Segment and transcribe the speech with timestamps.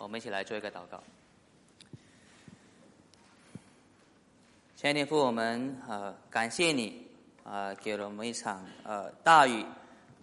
[0.00, 1.02] 我们一起来做一个祷告。
[4.74, 7.06] 亲爱的父，我们呃感谢你
[7.44, 9.62] 啊，给了我们一场呃大雨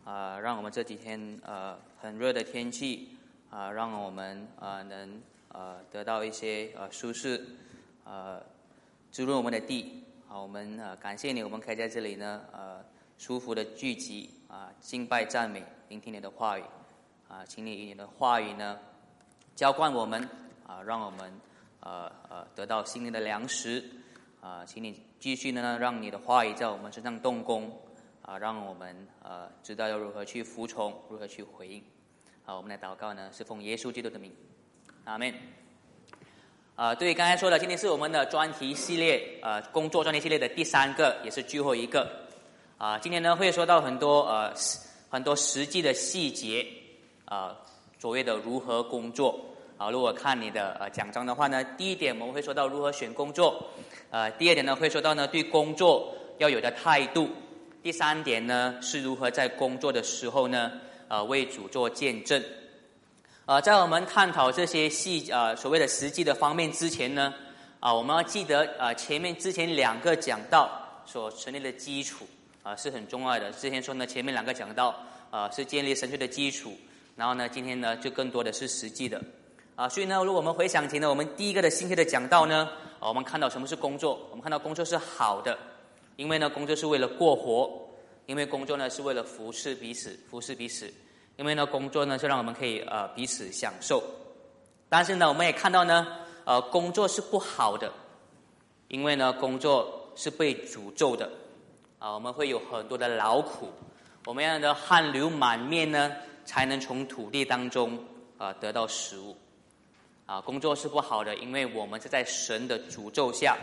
[0.04, 3.16] 啊，让我们这几天呃很热的天气
[3.52, 7.39] 啊，让我们啊能呃得到一些呃舒适
[8.04, 8.41] 呃
[9.12, 10.41] 滋润我们的地好。
[10.41, 12.84] 我们呃感谢你，我们可以在这里呢呃
[13.20, 16.64] 舒服的聚集啊，敬拜赞美，聆听你的话语
[17.28, 18.80] 啊，请你以你的话语呢。
[19.58, 20.21] 浇灌我们
[20.68, 21.34] 啊，让我们
[21.79, 23.84] 呃呃得到心灵的粮食
[24.39, 27.75] 啊，请你继续呢，让你的话语在我们身上动工
[28.21, 31.84] 啊，让我们呃知道要如何去服从，如何去回应。
[32.45, 34.31] 好，我们的祷告呢是奉耶稣基督的名，
[35.06, 35.34] 阿门。
[36.76, 42.08] 啊，对，刚才说的，今天是我们的专题系列呃工作专题系列的第三个，也是最后一个
[42.78, 43.00] 啊。
[43.00, 44.53] 今天呢会说到很多呃
[45.09, 46.64] 很多实际的细节
[47.26, 47.58] 啊。
[48.00, 49.39] 所谓的如何工作
[49.78, 49.89] 啊？
[49.89, 53.64] 如果看你的呃奖章的话呢，第一点我们会说到如何选工作，
[54.12, 57.30] 呃，第二点呢会说到呢对工作要有的态度，
[57.81, 60.72] 第三点呢是如何在工作的时候呢
[61.08, 62.44] 呃为主做见证。
[63.45, 67.34] 呃，在我们探讨这些细呃所谓的实际的方面之前呢，
[67.80, 70.70] 啊，我们要记得呃前面之前两个讲到
[71.06, 72.28] 所成立的基础
[72.62, 73.52] 啊是很重要的。
[73.52, 74.95] 之前说呢前面两个讲到
[75.31, 76.78] 啊是建立神学的基础。
[77.18, 79.20] 然后呢，今天呢就更多的是实际的，
[79.76, 84.20] 啊，所以呢，如果我们回想起呢，我们第一个的星期的讲到呢，啊，我们看到什么是工作？
[84.30, 85.58] 我们看到工作是好的，
[86.16, 87.90] 因为呢，工作是为了过活，
[88.28, 90.94] 因为工作呢是为了服侍彼此，服侍彼此，
[91.38, 94.04] 因为呢，工作呢是让我们可以呃彼此享受。
[94.88, 96.06] 但是呢，我们也看到呢，
[96.46, 97.92] 呃，工作是不好的，
[98.90, 101.28] 因为呢，工作是被诅咒的，
[101.98, 103.70] 啊，我们会有很多的劳苦，
[104.26, 106.12] 我们要的汗流满面呢。
[106.48, 108.02] 才能从土地当中
[108.38, 109.36] 啊得到食物，
[110.26, 113.58] 啊，工作是不好的，因为我们是在神的诅咒下，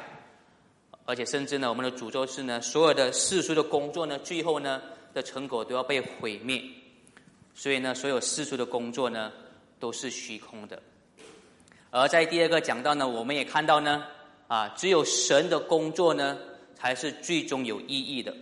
[1.06, 4.82] 而且甚至呢，我们的诅咒是呢，所有的世俗的工作呢，最后呢
[5.14, 6.62] 的成果都要被毁灭，
[7.54, 9.32] 所以呢，所有世俗的工作呢
[9.80, 10.80] 都是虚空的。
[11.90, 14.04] 而在第二个讲到呢，我们也看到呢，
[14.46, 16.36] 啊，只有神的工作呢
[16.74, 18.34] 才是最终有意义的。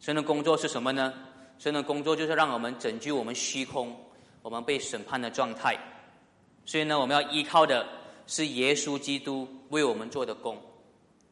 [0.00, 1.14] 神的工作是什么呢？
[1.58, 3.96] 神的工作就是让我们拯救我们虚空，
[4.42, 5.78] 我们被审判的状态。
[6.66, 7.86] 所以呢，我们要依靠的
[8.26, 10.60] 是耶稣基督为我们做的工。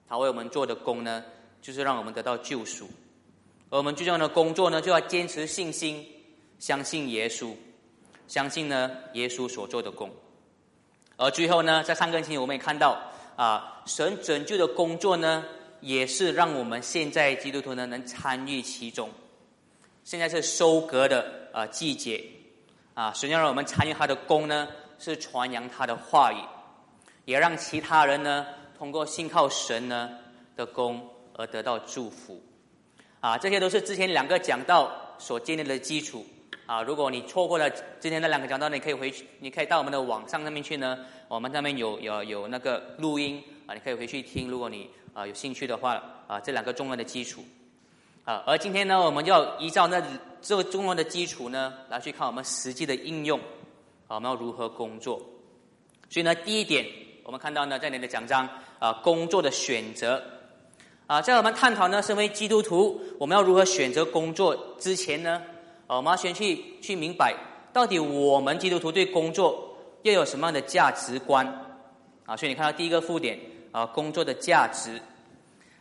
[0.09, 1.25] 他为我们做的工呢，
[1.61, 2.87] 就是让我们得到救赎。
[3.71, 6.07] 而我们最重要的工作呢，就要坚持信心，
[6.59, 7.55] 相信耶稣，
[8.29, 10.11] 相信呢耶稣所做的工。
[11.17, 13.01] 而最后呢，在上个星期我们也看到
[13.37, 15.45] 啊，神拯救的工作呢，
[15.81, 19.09] 也是让我们现在基督徒呢能参与其中。
[20.05, 22.23] 现在是收割的呃季节，
[22.95, 24.69] 啊，实际上我们参与他的功呢，
[24.99, 26.37] 是传扬他的话语，
[27.25, 28.47] 也让其他人呢
[28.77, 30.11] 通过信靠神呢
[30.57, 32.43] 的功而得到祝福，
[33.21, 36.27] 啊，这些都是之前两个讲道所建立的基础，
[36.67, 40.99] 啊，如果你错过了之前那两个讲道，你可以回去，你可以到我们的网上那边去呢，
[41.29, 47.45] 我们那边有有有那个录音啊，你可以回去听，如果你啊有兴趣的话，啊，这两个重要的基础。
[48.25, 50.01] 啊，而今天呢，我们要依照那
[50.41, 53.37] 这个中文的基础呢，来去看我们实际的应用，
[54.07, 55.21] 啊，我们要如何工作。
[56.09, 56.87] 所以呢，第一点，
[57.25, 60.23] 我们看到呢，在你的奖章啊，工作的选择
[61.09, 65.43] 啊，在我们探讨呢，身为基督徒，我们要如何选择工作之前呢，
[65.89, 67.35] 我们要先去去明白，
[67.73, 71.45] 到底我们基督徒对工作要有什么样的价值观
[72.25, 72.37] 啊？
[72.37, 73.37] 所以你看到第一个副点
[73.73, 75.03] 啊，工作的价值。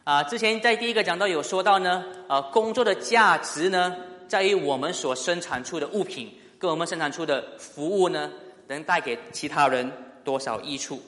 [0.03, 3.95] 啊，之前在第一个讲到有说到呢，啊，工作的价值呢，
[4.27, 8.31] 在于我们所生产出的物品跟我们生产出的服务呢，
[8.67, 9.91] 能带给其他人
[10.23, 10.99] 多少益处？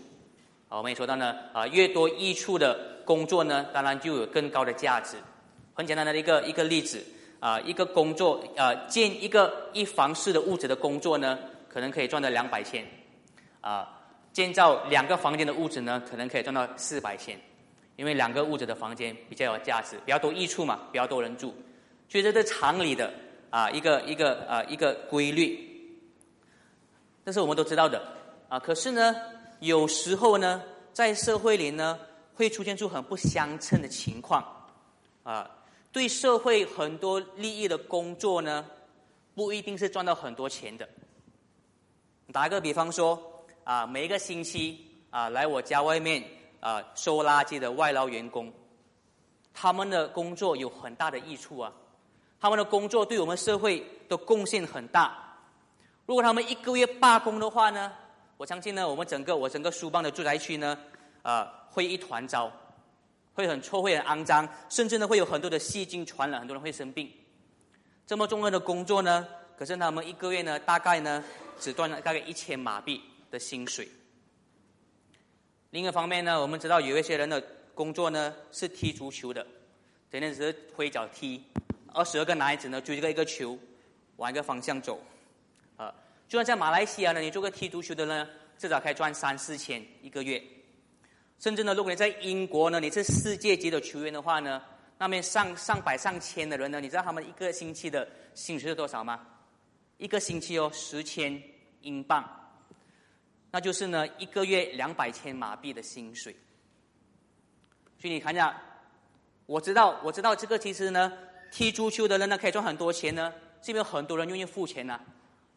[0.70, 5.18] 啊，我们也说到呢，啊，越多益处的工作呢，当然就有更高的价值。
[5.74, 7.04] 很简单的一个一个例子，
[7.40, 12.86] 啊，一个工作，啊，建一个一房式的屋子的工作呢，可能可以赚到两百千，
[13.60, 13.90] 啊，
[14.32, 17.36] 建造两个房间的屋子呢，可能可以赚到四百千。
[17.96, 21.54] 因为两个屋子的房间比较有价值，比较多益处嘛，比较多人住，
[22.10, 23.14] 所以这是常理的
[23.52, 26.00] 啊，一个一个啊一个规律，
[27.24, 28.02] 这是我们都知道的
[28.50, 28.58] 啊。
[28.60, 29.16] 可是呢，
[29.60, 32.00] 有时候呢，在社会里呢，
[32.34, 34.44] 会出现出很不相称的情况
[35.22, 35.50] 啊。
[35.92, 38.66] 对社会很多利益的工作呢，
[39.36, 40.90] 不一定是赚到很多钱的。
[42.32, 46.24] 打个比方说啊，每一个星期啊，来我家外面。
[46.64, 48.50] 啊，收垃圾的外劳员工，
[49.54, 51.70] 他们的工作有很大的益处啊！
[52.40, 55.14] 他们的工作对我们社会的贡献很大。
[56.06, 57.92] 如果他们一个月罢工的话呢，
[58.38, 60.78] 我相信呢，我们整个我整个书邦的住宅区呢，
[61.24, 62.50] 呃，会一团糟，
[63.34, 67.12] 会很臭，会很肮脏，甚至呢会有很多的细菌传染，很多人会生病。
[68.08, 69.28] 这么重要的工作呢，
[69.58, 71.22] 可是他们一个月呢，大概呢
[71.60, 73.86] 只赚了大概一千马币的薪水。
[75.74, 77.44] 另一方面呢，我们知道有一些人的
[77.74, 79.44] 工作呢是踢足球的，
[80.12, 81.44] 整天只是挥脚踢，
[81.92, 83.58] 二十二个男孩子呢追着一个球，
[84.18, 85.02] 往一个方向走。
[85.76, 85.92] 啊
[86.28, 90.40] 就算在马来西亚呢，你做个踢足球的呢，至少可以赚三四千一个月。
[91.40, 94.62] 甚至呢，如果你在英国呢，你是世界级的球员的话呢，
[95.00, 99.26] 那边上上百上千的人呢，你知道他们一个星期的薪水是多少吗？
[99.98, 101.42] 一个星期哦，十千
[101.82, 102.24] 英镑，
[103.54, 106.36] 那就是呢一个月两百千马币的薪水。
[108.00, 108.60] 所以你看一下，
[109.46, 111.14] 我知道我知道这个其实呢，
[111.52, 115.00] 踢足球的人呢可以赚很多钱呢，是因为很多人愿意付钱呢。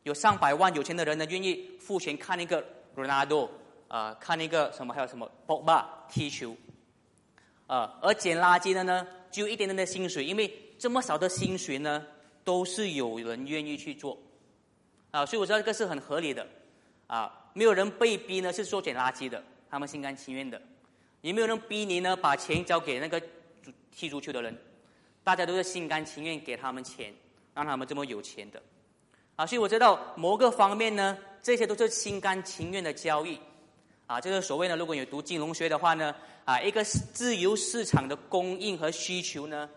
[0.03, 2.63] 有上百万有钱的人呢，愿意付钱看一个
[2.95, 3.49] Ronaldo，，
[3.89, 6.55] 啊，看一个什么还有什么博巴踢球，
[7.67, 12.07] 啊，而捡垃圾的呢，只有一点点的薪水，因为这么少的薪水呢，
[12.45, 14.17] 都是有人愿意去做，
[15.13, 16.47] 啊，所以我知道这个是很合理的，
[17.07, 20.61] 啊，没有人被逼呢是做捡垃圾的，他们心甘情愿的，
[21.23, 23.19] 也没有人逼你呢把钱交给那个
[23.91, 24.55] 踢足球的人，
[25.25, 27.15] 大家都是心甘情愿给他们钱，
[27.55, 28.63] 让他们这么有钱的。
[29.37, 33.41] 啊，所以我知道某个方面呢，这些都是心甘情愿的交易，
[34.07, 36.15] 啊，这个所谓呢，如果有读金融学的话呢，
[36.45, 39.69] 啊，一个自由市场的供应和需求呢，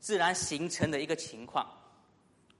[0.00, 1.64] 自然形成的一个情况，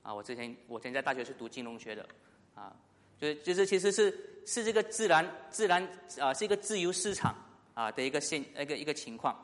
[0.02, 2.08] 啊，我之前我之前在大学是读金融学的，
[2.54, 2.72] 啊，
[3.20, 5.86] 就就是其实是是这个自然自然
[6.20, 7.34] 啊，是一个自由市场
[7.74, 9.36] 啊的一个现一个一个情况，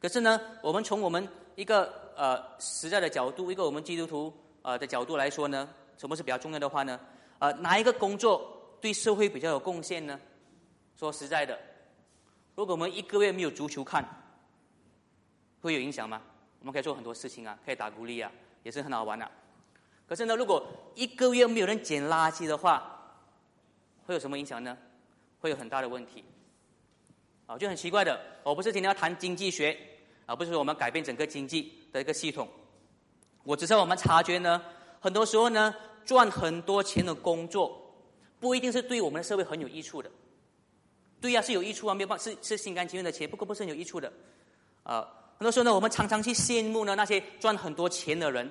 [0.00, 4.32] 可是呢，我们从我们一个呃实在的角度，一个我们基督徒
[4.62, 5.68] 呃的角度来说呢。
[5.96, 6.98] 什么是比较重要的话呢？
[7.38, 10.20] 呃，哪一个工作对社会比较有贡献呢？
[10.98, 11.56] 说实在的，
[12.56, 14.04] 如果我们一个月没有足球看，
[15.60, 16.20] 会有影响吗？
[16.58, 18.30] 我们可以做很多事情啊，可以打鼓励啊，
[18.64, 19.30] 也是很好玩的。
[20.06, 23.16] 可是呢，如果一个月没有人捡垃圾的话，
[24.06, 24.76] 会有什么影响呢？
[25.40, 26.24] 会有很大的问题。
[27.46, 29.76] 啊，就很奇怪的，我不是今天要谈经济学，
[30.26, 32.48] 而不是说我们改变整个经济的一个系统。
[33.42, 34.62] 我只是我们察觉呢。
[35.00, 35.74] 很多时候呢，
[36.06, 37.94] 赚很多钱的工作，
[38.40, 40.10] 不一定是对我们的社会很有益处的。
[41.20, 44.10] 对呀，是有益处啊，没有办法，是是心甘情愿的钱，不过不是很有益处的。
[44.82, 45.06] 啊，
[45.38, 48.50] 很多时候呢，我们常常去羡慕呢那些赚很多钱的人，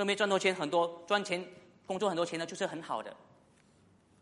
[0.00, 1.46] 认为赚多钱很多赚钱
[1.84, 3.14] 工作很多钱呢就是很好的。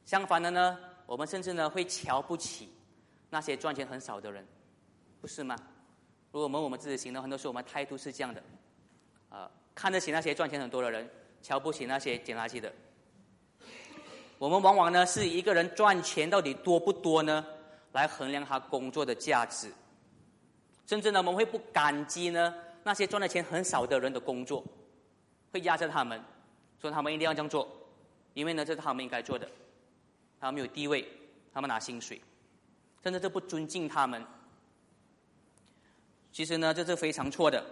[0.04, 0.76] 相反的呢，
[1.06, 2.68] 我们甚至呢会瞧不起
[3.30, 4.44] 那些赚钱很少的人，
[5.20, 5.54] 不是吗？
[6.32, 8.42] 如果我们我们自己行呢，很多时候我们态度是这样的，
[9.28, 9.48] 啊。
[9.72, 11.08] 看得起那些赚钱很多的人，
[11.42, 12.72] 瞧不起那些捡垃圾的。
[14.36, 17.46] 我们往往呢是一个人赚钱到底多不多呢，
[17.92, 19.72] 来衡量他工作的价值。
[20.86, 22.52] 甚至呢，我们会不感激呢
[22.82, 24.64] 那些赚的钱很少的人的工作，
[25.52, 26.20] 会压着他们，
[26.80, 27.68] 说他们一定要这样做，
[28.34, 29.48] 因为呢这是他们应该做的。
[30.40, 31.06] 他们有地位，
[31.52, 32.20] 他们拿薪水，
[33.02, 34.24] 甚至这不尊敬他们。
[36.30, 37.64] 其实呢，这是非常错的，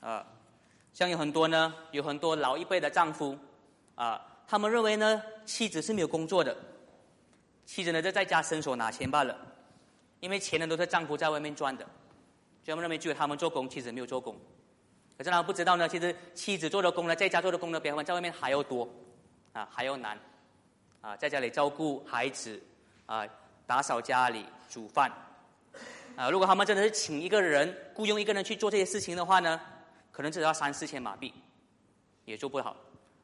[0.00, 0.24] 啊。
[0.92, 3.36] 像有很多呢，有很多老一辈的丈夫，
[3.94, 6.56] 啊，他们认为呢，妻子是没有工作的，
[7.64, 9.36] 妻子呢就在家伸手拿钱罢了，
[10.18, 11.84] 因为钱呢都是丈夫在外面赚的，
[12.64, 14.36] 所以他们认为只有他们做工，妻子没有做工。
[15.20, 18.88] 可是他不知道呢，其实妻子做的工呢，在家做的工呢，比他们在外面还要多，
[19.52, 20.18] 啊，还要难，
[21.02, 22.58] 啊，在家里照顾孩子，
[23.04, 23.28] 啊，
[23.66, 25.12] 打扫家里，煮饭，
[26.16, 29.60] 啊，如果他们真的是请一个人，雇佣一个人去做这些事情的话呢？
[30.10, 31.34] 可能只要三四千马币，
[32.24, 32.74] 也做不好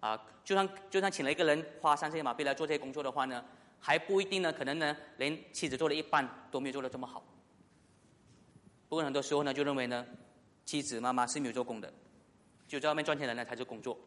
[0.00, 0.22] 啊！
[0.44, 3.42] 就算就算请了一个人花三四千马币来做这些工作的话呢，
[3.80, 4.52] 还不一定呢。
[4.52, 7.24] 可能呢，连妻子做了一半都没有做的这么好。
[8.86, 10.04] 不过很多时候呢，就认为呢，
[10.66, 11.90] 妻子妈妈是没有做工的，
[12.68, 13.98] 就在外面赚钱的人才是工作。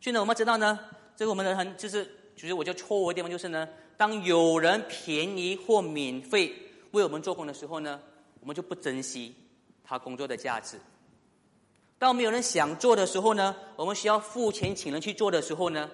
[0.00, 0.78] 所以呢，我们知道呢，
[1.14, 6.54] 这个我们的很就是，其实我就错误的地方就是呢，当有人便宜或免费
[6.92, 8.00] 为我们做工的时候呢，
[8.40, 9.34] 我们就不珍惜
[9.84, 10.78] 他工作的价值。
[11.98, 15.90] 当没有人想做的时候呢，我们需要付钱请人去做的时候呢，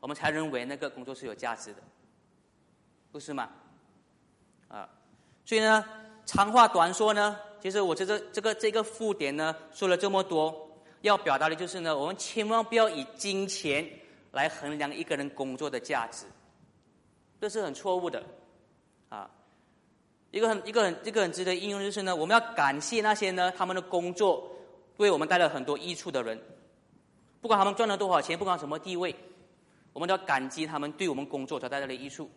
[0.00, 1.82] 我们才认为那个工作是有价值的，
[3.12, 3.50] 不是吗？
[4.68, 4.88] 啊，
[5.44, 5.84] 所以呢，
[6.32, 10.70] 长话短说呢，其实我觉得这个这个附点呢说了这么多，
[11.00, 13.84] 要表达的就是呢，我们千万不要以金钱
[14.30, 16.26] 来衡量一个人工作的价值，
[17.40, 18.22] 这是很错误的，
[19.08, 19.28] 啊，
[20.30, 24.48] 一个很一个很一个很值得应用就是呢，我们要感谢那些呢他们的工作。
[24.98, 26.38] 为我们带来很多益处的人，
[27.40, 29.16] 不管他们赚了多少钱，不管什么地位，
[29.94, 32.30] 我们都要感激他们对我们工作所带来的益处。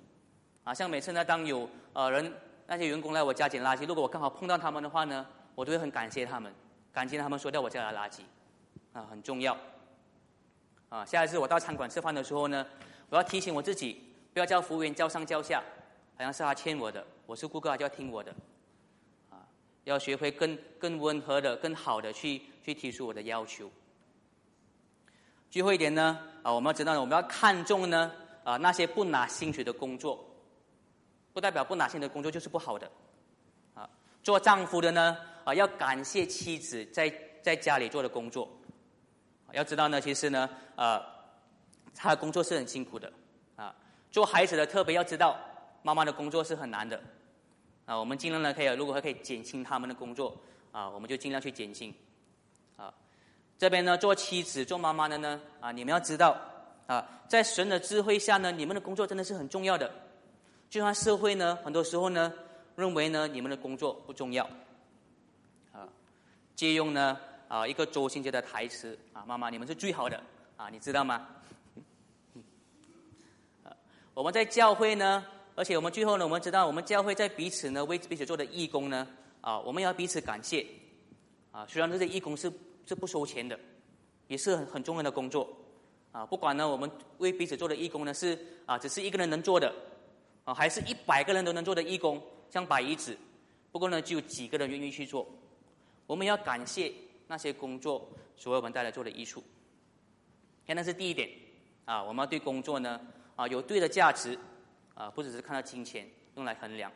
[0.63, 2.33] 啊，像每次呢，当有呃人
[2.75, 6.51] 那些员工来我家捡垃圾，如果我刚好碰到他们的话呢，我都会很感谢他们，
[6.91, 8.21] 感谢他们收掉我家的垃圾，
[8.93, 9.55] 啊，很重要。
[10.89, 12.65] 啊，下一次我到餐馆吃饭的时候呢，
[13.09, 14.01] 我要提醒我自己，
[14.33, 15.61] 不要叫服务员叫上叫下，
[16.17, 18.33] 好像是他欠我的，我是顾客，他就要听我的。
[19.29, 19.45] 啊，
[19.83, 23.69] 要学会更更温和的、更好的去去提出我的要求。
[25.51, 28.11] 最后一点呢，啊，我们要知道，我们要看重呢，
[28.43, 30.27] 啊，那些不拿薪水的工作。
[31.33, 32.89] 不代表不拿钱的工作就是不好的，
[33.73, 33.89] 啊，
[34.21, 37.11] 做丈夫的呢，啊，要感谢妻子在
[37.41, 38.47] 在家里做的工作，
[39.51, 41.03] 要知道呢，其实呢，呃，
[41.95, 43.11] 他的工作是很辛苦的，
[43.55, 43.75] 啊，
[44.11, 45.39] 做孩子的特别要知道，
[45.81, 47.01] 妈妈的工作是很难的，
[47.85, 50.37] 啊，我们尽量呢可以，如果可以减轻他们的工作，
[50.71, 51.91] 啊，我们就尽量去减轻，
[52.77, 52.93] 啊，
[53.57, 56.39] 这边呢，做妻子做妈妈的呢，啊，你们要知道，
[56.85, 59.91] 啊，在神的智慧下呢，你们的工作真的是很重要的。
[60.73, 62.33] 就像社会呢，很多时候呢，
[62.75, 64.43] 认为呢，你们的工作不重要，
[65.71, 65.87] 啊，
[66.55, 67.15] 借用呢
[67.47, 70.19] 啊一个周星驰的台词啊，妈妈你们是最好的
[70.57, 71.27] 啊，你知道吗？
[74.15, 79.07] 我们在教会呢，而且我们最后呢，我们知道我们教会在彼此呢为彼此做的义工呢，
[79.41, 80.65] 啊，我们要彼此感谢，
[81.51, 82.51] 啊，虽然这些义工是
[82.87, 83.59] 是不收钱的，
[84.27, 85.47] 也是很很重要的工作，
[86.11, 86.89] 啊，不管呢我们
[87.19, 89.71] 为彼此做的义工呢是啊只是一个人能做的。
[90.43, 93.17] 啊，还是一百个人都能做的义工，像摆椅子，
[93.71, 95.27] 不过呢，只有几个人愿意去做。
[96.05, 96.91] 我们要感谢
[97.27, 99.41] 那些工作所为我们带来做的益处。
[100.67, 101.29] 看，那是第一点
[101.85, 103.00] 啊，我们要对工作呢
[103.35, 104.38] 啊有对的价值
[104.95, 106.91] 啊，不只是看到金钱用来衡量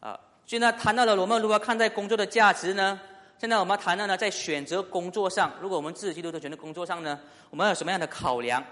[0.00, 0.18] 啊。
[0.46, 3.00] 所以呢，谈到了我们如何看待工作的价值呢？
[3.38, 7.18] 现在我们谈到呢，在选择工作上，如果我们自己基督徒选择工作上呢，
[7.50, 8.62] 我们有什么样的考量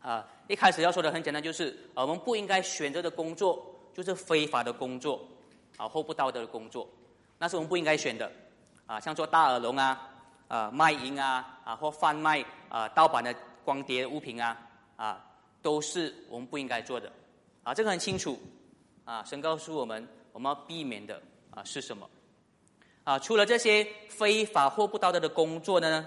[0.00, 0.26] 啊？
[0.50, 3.64] 一开始要说的很简单，就是我们不应该选择的工作
[3.94, 5.24] 就是非法的工作，
[5.76, 6.88] 啊或不道德的工作，
[7.38, 8.28] 那是我们不应该选的，
[8.84, 10.10] 啊像做大耳聋啊，
[10.48, 13.32] 啊卖淫啊，啊或贩卖啊盗版的
[13.64, 14.58] 光碟物品啊，
[14.96, 15.24] 啊
[15.62, 17.12] 都是我们不应该做的，
[17.62, 18.36] 啊这个很清楚，
[19.04, 22.10] 啊神告诉我们我们要避免的啊是什么，
[23.04, 26.04] 啊除了这些非法或不道德的工作呢，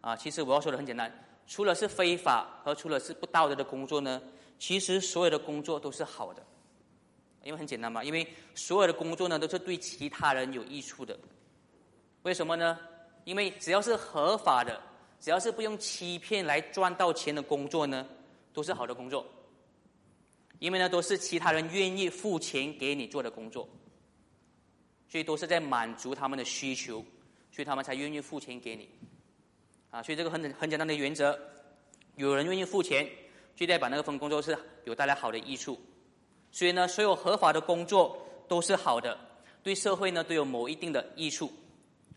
[0.00, 1.20] 啊其实我要说的很简单。
[1.46, 4.20] 除了是非法和除了是不道德的工作呢，
[4.58, 6.42] 其实所有的工作都是好的，
[7.42, 11.18] 因为很简单嘛，因为所有的工作呢都是对其他人有益处的。
[12.22, 12.78] 为什么呢？
[13.24, 14.80] 因为只要是合法的，
[15.20, 18.06] 只要是不用欺骗来赚到钱的工作呢，
[18.52, 19.26] 都是好的工作。
[20.60, 23.68] 因为呢都是其他人愿意付钱给你做的工作，
[25.08, 27.04] 所以都是在满足他们的需求，
[27.50, 28.88] 所以他们才愿意付钱给你。
[29.94, 31.38] 啊，所以这个很很简单的原则，
[32.16, 33.08] 有人愿意付钱，
[33.54, 35.78] 就代表那个份工作是有带来好的益处。
[36.50, 39.16] 所以呢，所有合法的工作都是好的，
[39.62, 41.48] 对社会呢都有某一定的益处。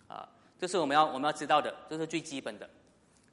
[0.07, 2.67] 啊，这是我们要我们要知道的，这是最基本的。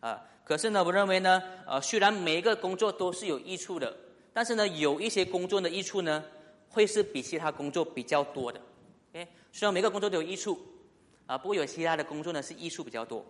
[0.01, 3.97] 啊，可是呢，我认为呢，呃，虽然每一个工作都是有益处的，
[4.35, 6.23] 但是呢，有一些工作的益处呢，
[6.69, 8.61] 会是比其他工作比较多的。
[9.15, 10.61] 哎，虽然每个工作都有益处，
[11.25, 13.25] 啊，不过有其他的工作呢是益处比较多。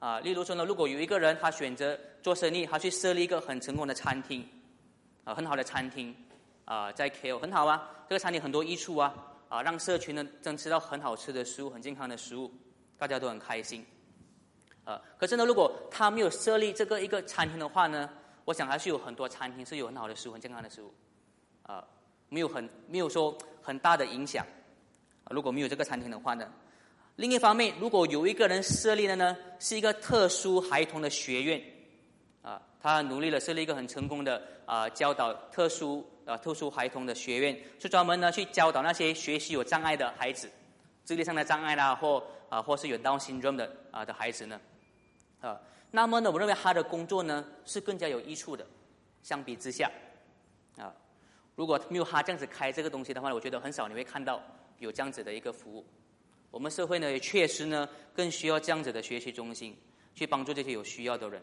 [0.00, 4.48] 啊，例如说呢，如果有一个人他选择做生意，他去设立一个很成功的餐厅，
[5.24, 6.16] 啊，很好的餐厅，
[6.64, 9.14] 啊，在 KO 很好啊，这个餐厅很多益处啊，
[9.50, 12.50] 啊，让社群呢能吃到很好吃的食物、很健康的食物，
[12.96, 13.84] 大家都很开心，
[14.84, 18.08] 啊，可是呢，如果他没有设立这个一个餐厅的话呢，
[18.46, 20.94] 我想还是有很多餐厅是有很好的食物、很健康的食物，
[21.64, 21.86] 啊，
[22.30, 24.46] 没有很没有说很大的影响，
[25.24, 26.50] 啊如果没有这个餐厅的话呢？
[27.16, 31.62] 另一方面，如果有一个人设立的呢，是一个特殊孩童的学院，
[32.40, 40.50] 啊，他努力了设立一个很成功的啊，教导特殊啊特殊孩童的学院，是专门呢去教导那些学习有障碍的孩子，
[41.04, 44.58] 智力上的障碍啦，或啊或是有 Down syndrome 的啊的孩子呢，
[45.42, 48.66] 啊，那么呢，我认为他的工作呢是更加有益处的，
[49.22, 49.90] 相比之下，
[50.78, 50.94] 啊，
[51.54, 54.42] 如果没有他这样子开这个东西的话，我觉得很少你会看到
[54.78, 55.84] 有这样子的一个服务。
[56.50, 59.76] 我们社会呢也确实呢更需要这样子的学习中心，
[60.14, 61.42] 去帮助这些有需要的人。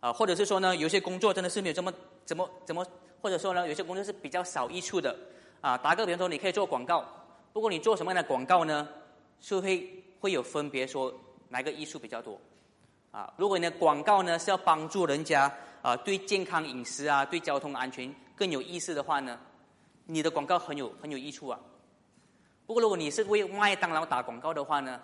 [0.00, 1.92] 啊，或者是说呢，有些工作真的是没有这么
[2.24, 2.86] 怎么怎么，
[3.20, 5.16] 或者说呢，有些工作是比较少益处的。
[5.60, 7.04] 啊，打个比方说，你可以做广告，
[7.52, 8.88] 不过你做什么样的广告呢？
[9.40, 9.88] 是会
[10.20, 11.12] 会有分别说
[11.48, 12.40] 哪个益处比较多。
[13.10, 15.52] 啊，如果你的广告呢是要帮助人家
[15.82, 19.38] 啊对健康饮食啊对交通安全更有意识的话呢，
[20.06, 21.58] 你的广告很有很有益处啊。
[22.68, 25.00] 不过，如果你是为麦当劳打广告的话呢，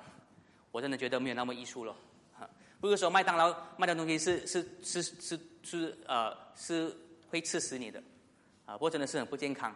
[0.71, 1.97] 我真的觉得没有那么艺术了。
[2.39, 2.47] 哈，
[2.79, 6.95] 不是说麦当劳卖的东西是是是是是呃是
[7.31, 8.03] 会刺死你的，
[8.67, 9.75] 啊，不过真的是很不健康，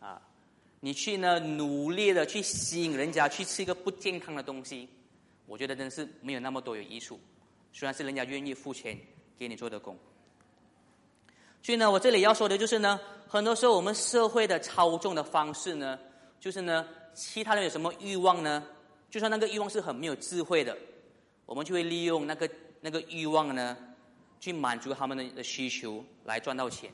[0.00, 0.18] 啊，
[0.80, 4.88] 你去呢努力的去吸引人家去吃一个不健康的东西，
[5.44, 7.20] 我觉得真的是没有那么多有益处，
[7.70, 8.98] 虽然是人家愿意付钱
[9.38, 9.94] 给你做的工。
[11.62, 12.98] 所以呢，我这里要说的就是呢，
[13.28, 15.98] 很多时候我们社会的操纵的方式呢，
[16.40, 16.88] 就是呢，
[17.20, 18.66] 其他人有什么欲望呢？
[19.10, 20.74] 就算那个欲望是很没有智慧的，
[21.44, 22.48] 我们就会利用那个
[22.80, 23.76] 那个欲望呢，
[24.40, 26.90] 去满足他们的的需求来赚到钱。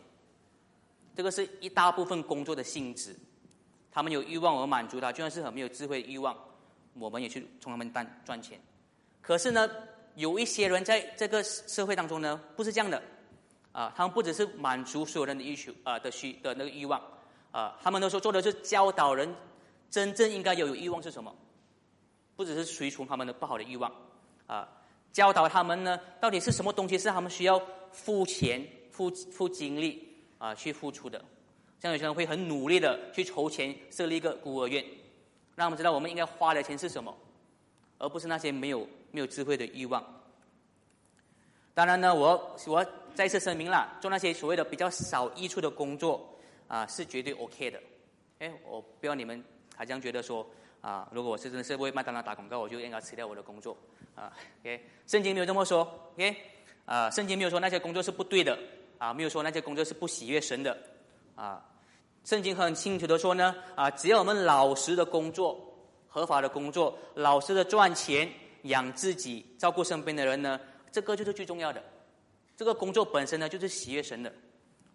[1.15, 3.15] 这个是一大部分工作的性质，
[3.93, 6.37] 他们有欲望而满足他，就算是很没有智慧的欲望，
[6.95, 8.61] 我们也去从他们赚赚钱。
[9.23, 9.71] 可是呢，
[10.17, 13.01] 有一些人在这个社会当中呢，不是这样的。
[13.71, 16.99] 啊，他们不只是满足所有人的欲求啊的需的那个欲望，
[17.53, 19.33] 啊，他们都说做的是教导人
[19.91, 21.35] 真正应该有欲望是什么，
[22.37, 23.93] 不只是随从他们的不好的欲望，
[24.47, 24.69] 啊，
[25.13, 27.61] 教导他们呢到底是什么东西是他们需要
[27.93, 30.07] 付钱、付付精力
[30.39, 31.25] 啊去付出的，
[31.81, 34.85] 像有些人会很努力的去筹钱设立一个孤儿院，
[35.55, 37.17] 让我们知道我们应该花的钱是什么，
[37.99, 40.05] 而不是那些没有没有智慧的欲望。
[41.75, 42.87] 当然呢，我我。
[43.17, 46.39] 再次声明了，做那些所谓的比较少益处的工作
[46.69, 47.81] 啊，是绝对 OK 的。
[48.41, 49.43] 哎，我不要你们
[49.77, 50.47] 他将觉得说
[50.81, 53.77] 啊，如果我是真的是为麦当劳打广告，我就应该辞掉我的工作
[54.15, 54.33] 啊。
[54.61, 55.83] OK，圣经没有这么说。
[56.15, 56.37] OK，
[56.85, 58.59] 啊，圣经没有说那些工作是不对的
[58.99, 60.77] 啊，没有说那些工作是不喜悦神的
[61.35, 61.65] 啊。
[62.25, 65.61] 圣经很清楚的说呢啊，只要我们老实的工作、
[66.09, 68.29] 合法的工作、老实的赚钱
[68.63, 70.59] 养自己、照顾身边的人呢，
[70.91, 71.83] 这个就是最重要的。
[72.57, 74.33] 这个工作本身呢，就是喜悦神的，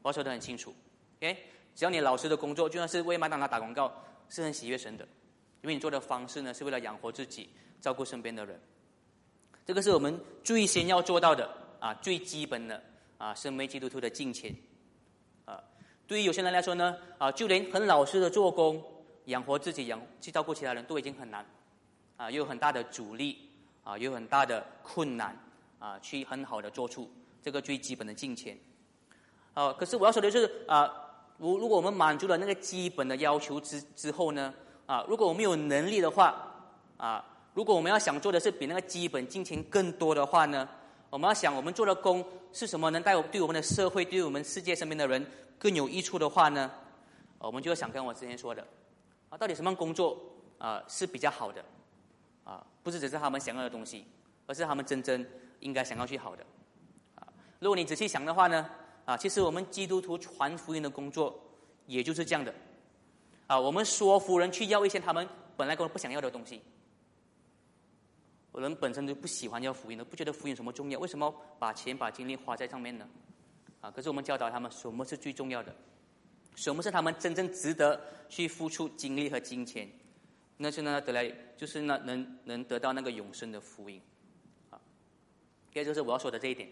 [0.01, 0.73] 我说的很清楚。
[1.19, 1.37] OK，
[1.75, 3.93] 只要你老实的工作，就算是为麦当劳打广告，
[4.31, 5.03] 是很喜悦神的，
[5.61, 7.49] 因为你做的方式呢，是为了养活自己，
[7.81, 8.59] 照顾身边的人。
[9.65, 11.47] 这个是我们最先要做到的
[11.79, 12.81] 啊，最基本的
[13.17, 14.55] 啊，身为基督徒的敬虔。
[15.45, 15.61] 啊，
[16.07, 18.81] 对于有些人来说呢，啊，就连很老实的做工，
[19.25, 21.45] 养活自己，养去照顾其他人都已经很难，
[22.15, 23.49] 啊，有很大的阻力，
[23.83, 25.37] 啊，有很大的困难，
[25.77, 27.11] 啊，去很好的做出。
[27.43, 28.57] 这个最基本的金钱，
[29.53, 31.10] 啊，可是我要说的是啊，
[31.41, 34.53] 如如果我们满足了那个基本的要求之之后呢，
[34.85, 36.35] 啊，如果我们有能力的话，
[36.97, 37.25] 啊，
[37.55, 40.69] 如果我们要想做的是比那个基本金钱更多的话呢，
[41.09, 42.23] 我们要想我们做的工
[42.53, 45.25] 是什么能带我对我们的社会、对我们世界身边的人
[45.57, 46.69] 更有益处的话呢，
[47.39, 48.63] 我们就要想跟我之前说的，
[49.29, 50.15] 啊，到底什么工作
[50.59, 51.65] 啊是比较好的，
[52.43, 54.05] 啊，不是只是他们想要的东西，
[54.45, 55.25] 而是他们真正
[55.59, 56.45] 应该想要去好的。
[57.15, 57.25] 啊
[57.57, 58.69] 如果你仔细想的话呢，
[59.11, 61.37] 啊，其实我们基督徒传福音的工作，
[61.85, 62.53] 也就是这样的，
[63.45, 66.61] 啊，我们说服人去要一些他们本来根本不想要的东西，
[68.53, 73.05] 我人本身就不喜欢要福音的，不觉得福音什么重要，为什么把钱把精力花在上面呢？
[73.81, 75.75] 啊，可是我们教导他们什么是最重要的，
[76.55, 79.91] 什么是他们真正值得去付出精力和金钱，
[80.55, 84.01] 那是呢得来就是呢能能得到那个永生的福音，
[84.69, 84.79] 啊，
[85.73, 86.69] 这就是我要说的这一点。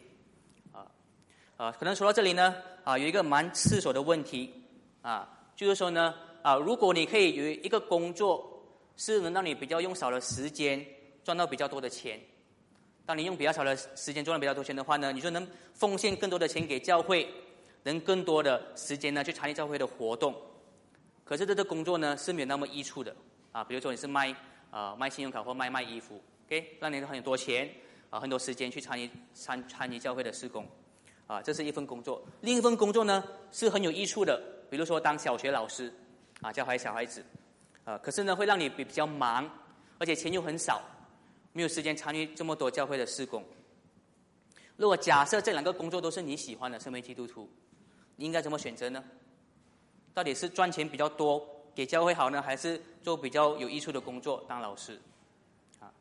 [1.60, 4.50] 啊，可能说到这里呢，啊，有一个蛮刺手的问题，
[5.02, 8.64] 啊，就是说呢，啊，如果你可以有一个工作
[8.96, 10.84] 是能让你比较用少的时间
[11.22, 12.18] 赚到比较多的钱，
[13.06, 17.28] 当你用比较少的时间赚到比较多钱的话呢，你就能奉献更多的钱给教会，
[17.84, 20.34] 能更多的时间呢去参与教会的活动。
[21.26, 23.14] 可是这个工作呢是没有那么益处的，
[23.52, 24.34] 啊，比如说你是卖
[24.72, 27.70] 啊卖信用卡或卖卖衣服，OK，让你很多钱
[28.10, 30.66] 啊很多时间去参与参参与教会的施工。
[31.30, 32.20] 啊，这是一份工作。
[32.42, 35.94] 另一份工作呢，是很有益处的，比如说当小学老师，
[36.42, 37.24] 啊，教坏小孩子，
[37.86, 39.48] 啊，可是呢，会让你比比较忙，
[40.00, 40.82] 而且钱又很少，
[41.54, 43.46] 没有时间参与这么多教会的施工。
[44.76, 47.48] 如果假设这两个工作都是你喜欢的，身为基督徒，
[48.16, 49.04] 你应该怎么选择呢？
[50.16, 55.00] 到底是赚钱比较多，给教会好呢，还是做比较有益处的工作，当老师？
[55.80, 55.94] 啊，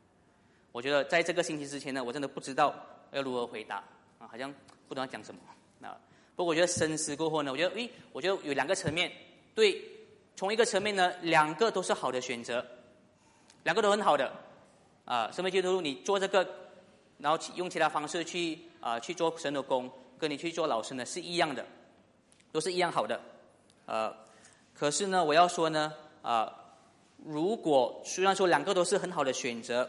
[0.71, 2.73] 我觉得在这个星期之前呢，我真的不知道
[3.11, 3.83] 要如何回答，
[4.17, 4.51] 啊，好像。
[4.89, 5.39] 不知道讲什么，
[5.87, 5.95] 啊，
[6.35, 9.11] 不过我觉得深思过后呢，我觉得，诶，我觉得有两个层面，
[9.53, 9.79] 对，
[10.35, 12.65] 从一个层面呢，两个都是好的选择，
[13.63, 14.33] 两个都很好的，
[15.05, 16.47] 啊，身为基督徒，你做这个，
[17.19, 21.63] 然后用其他方式去啊去做神的工，跟你去做老师呢是一样的，
[22.51, 23.21] 都是一样好的，
[23.85, 24.11] 呃，
[24.73, 26.51] 可是呢，我要说呢，啊，
[27.23, 29.87] 如果虽然说两个都是很好的选择，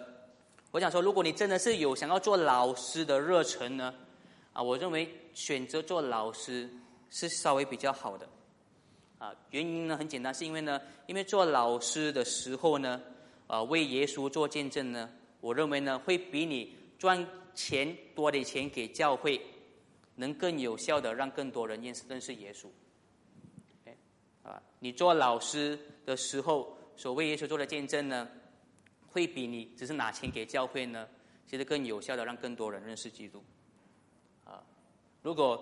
[0.72, 3.94] 我想说，如果你真的是有想要做老师的热忱呢？
[4.52, 6.68] 啊，我认为选择做老师
[7.08, 8.28] 是稍微比较好的，
[9.18, 13.00] 啊，原因呢很简单，是因为呢，因为做老师的时候呢，
[13.46, 15.08] 啊，为耶稣做见证呢，
[15.40, 19.40] 我认为呢，会比你赚钱多的钱给教会，
[20.16, 22.66] 能更有效的让更多人认识认识耶稣。
[24.42, 28.26] 啊，你做老师的时候，所为耶稣做的见证呢，
[29.06, 31.06] 会比你只是拿钱给教会呢，
[31.46, 33.44] 其实更有效的让更多人认识基督。
[35.22, 35.60] 如果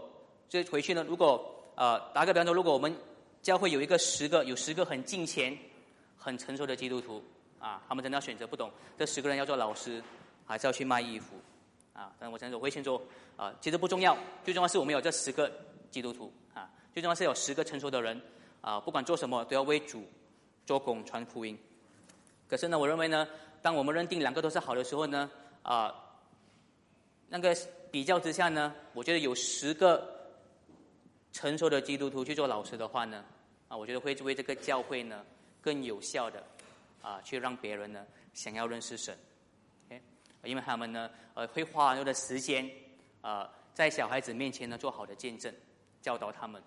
[0.48, 2.94] 这回去呢，如果呃打个比方说，如果我们
[3.42, 5.56] 教会有一个十个有十个很敬虔、
[6.16, 7.22] 很成熟的基督徒，
[7.58, 10.02] 啊，他们真的要选择不懂，这十个人要做老师，
[10.46, 11.36] 还是要去卖衣服？
[11.92, 13.00] 啊，但我想说，我会先说，
[13.36, 15.50] 啊，其实不重要，最重要是我们有这十个
[15.90, 18.20] 基督徒，啊，最重要是有十个成熟的人。
[18.60, 20.02] 啊，不管做什么都要为主
[20.66, 21.56] 做工传福音。
[22.48, 23.26] 可是呢，我认为呢，
[23.62, 25.30] 当我们认定两个都是好的时候呢，
[25.62, 25.94] 啊，
[27.28, 27.56] 那个
[27.90, 30.30] 比较之下呢，我觉得有十个
[31.32, 33.24] 成熟的基督徒去做老师的话呢，
[33.68, 35.24] 啊，我觉得会为这个教会呢
[35.60, 36.42] 更有效的
[37.02, 39.16] 啊，去让别人呢想要认识神。
[39.86, 40.02] OK，
[40.44, 42.68] 因为他们呢，呃，会花很多的时间
[43.20, 45.54] 啊，在小孩子面前呢做好的见证，
[46.00, 46.62] 教导他们。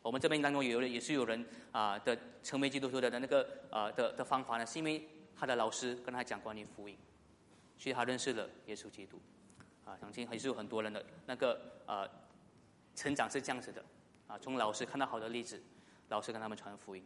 [0.00, 5.02] 我们这边当中有人也是有人啊的成为基督徒的的那个啊的的方法呢，是因为
[5.36, 6.96] 他的老师跟他讲关于福音，
[7.78, 9.18] 所以他认识了耶稣基督，
[9.84, 12.08] 啊，相信还是有很多人的那个呃
[12.94, 13.84] 成长是这样子的，
[14.26, 15.62] 啊，从老师看到好的例子，
[16.08, 17.04] 老师跟他们传福音。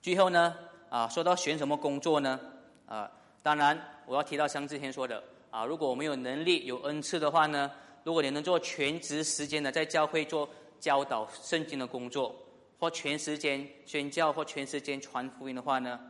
[0.00, 0.56] 最后呢，
[0.88, 2.40] 啊，说到选什么工作呢？
[2.86, 3.10] 啊，
[3.42, 7.70] 当然我要提到像之前说的，啊，如果我们有能力有恩赐的话呢，
[8.04, 10.48] 如果你能做全职时间的在教会做。
[10.82, 12.34] 教导圣经的工作，
[12.76, 16.00] 或全时间宣教，或全时间传福音的话呢，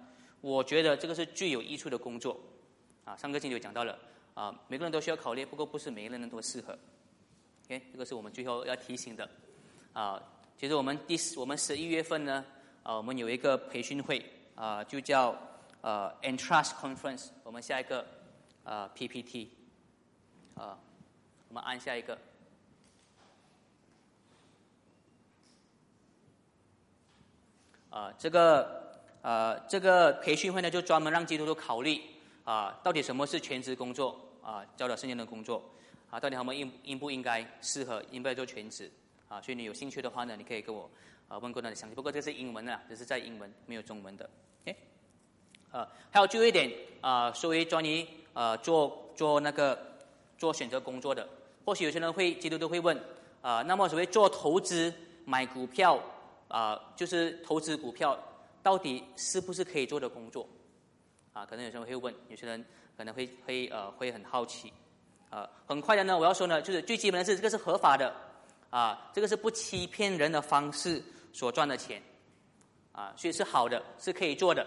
[0.41, 2.41] 我觉得这个是最有益处的工作。
[3.05, 3.99] 啊，上个星期讲到了，
[4.35, 6.79] 啊，每个人都需要考虑，不过不是每个人都适合。
[7.67, 9.29] OK，这个是我们最后要提醒的。
[9.93, 10.23] 啊，
[10.59, 12.45] 其实我们第十我们十一月份呢，
[12.83, 15.37] 啊，我们有一个培训会，啊，就叫
[15.83, 17.29] 呃 Entrust Conference。
[17.45, 18.07] 我们下一个
[18.65, 19.51] 啊 PPT，
[20.55, 20.79] 啊，
[21.49, 22.19] 我们按下一个。
[27.91, 32.01] 啊，这个呃，这个培训会呢，就专门让基督徒考虑
[32.45, 35.63] 啊，到底什么是全职工作啊，教导圣经的工作
[36.11, 38.91] 啊，到底他们应应不应该适合，应不应该做全职
[39.29, 39.41] 啊？
[39.41, 40.91] 所以你有兴趣的话呢，你可以跟我
[41.29, 41.95] 啊问更多的详细。
[41.95, 44.29] 不过这是英文的，只是在英文，没有中文的。
[44.63, 44.77] OK，
[45.71, 49.79] 呃，还有最后一点啊，所谓关于呃做做那个
[50.39, 51.29] 做选择工作的，
[51.65, 52.99] 或许有些人会基督都会问
[53.41, 54.93] 啊，那么所谓做投资
[55.25, 56.01] 买股票。
[56.49, 58.15] 啊，就是投资股票，
[58.63, 60.47] 到底是不是可以做的工作？
[61.33, 62.65] 啊，可能有些人会问，有些人
[62.97, 64.73] 可能会会呃会很好奇。
[65.31, 68.15] 啊，很快的呢，我要说呢，就是最基本的是这个是合法的，
[68.71, 72.03] 啊，这个是不欺骗人的方式所赚的钱，
[72.93, 74.67] 啊，所以是好的，是可以做的。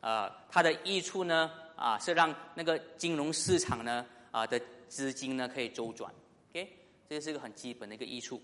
[0.00, 6.12] 啊，它的益处呢，啊，是让那个金融市场呢，啊的资金呢可以周转。
[6.50, 6.68] OK，
[7.08, 8.42] 这是一个很基本的一个益处。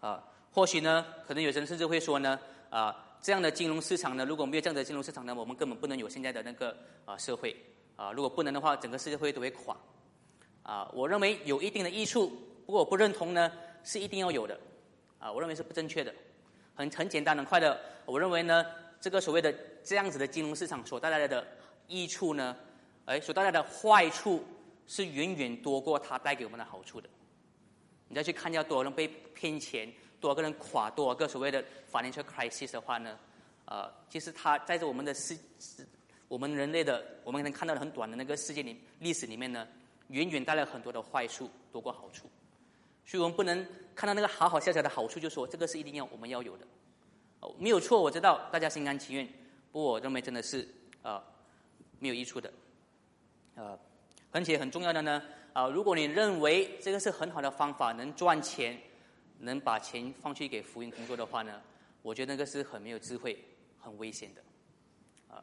[0.00, 0.24] 啊。
[0.52, 2.36] 或许呢，可能有些人甚至会说呢，
[2.70, 7.54] 啊，这样的金融市场呢，如果没有这样的金融市场呢，我们根本不能有现在的那个啊社会
[7.96, 8.10] 啊。
[8.12, 9.76] 如果不能的话，整个世界会都会垮。
[10.62, 12.28] 啊，我认为有一定的益处，
[12.64, 13.52] 不过我不认同呢，
[13.84, 14.58] 是一定要有的。
[15.18, 16.14] 啊，我认为是不正确的。
[16.74, 18.64] 很很简单很快的，我认为呢，
[19.00, 19.54] 这个所谓的
[19.84, 21.46] 这样子的金融市场所带来的
[21.88, 22.56] 益处呢，
[23.04, 24.42] 哎，所带来的坏处
[24.86, 27.08] 是远远多过它带给我们的好处的。
[28.08, 29.92] 你再去看一下多少人被骗钱。
[30.20, 33.18] 多少个人垮，多少个所谓的 financial crisis 的话呢？
[33.64, 35.38] 呃，其实它在这我们的世，
[36.26, 39.66] 我们人类的我们能看到的很短的那个世界里历史里面呢，
[40.08, 42.28] 远远带来很多的坏处多过好处，
[43.06, 46.66] 所以我们不能看到那个好好笑笑的好处就说这个是一定要我们要有的，
[47.38, 49.24] 哦，没有错，我知道大家心甘情愿，
[49.70, 50.68] 不过我认为真的是
[51.02, 51.22] 呃
[52.00, 52.52] 没有益处的，
[53.54, 53.78] 呃，
[54.32, 58.76] 而且很重要的呢，啊，如果你认为这个是很好的方法能赚钱。
[59.40, 61.60] 能把钱放去给福音工作的话呢，
[62.02, 63.42] 我觉得那个是很没有智慧、
[63.78, 64.42] 很危险的。
[65.34, 65.42] 啊，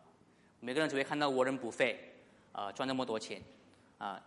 [0.60, 2.14] 每个人只会看到沃人补费，
[2.52, 3.42] 啊，赚那么多钱，
[3.98, 4.24] 啊，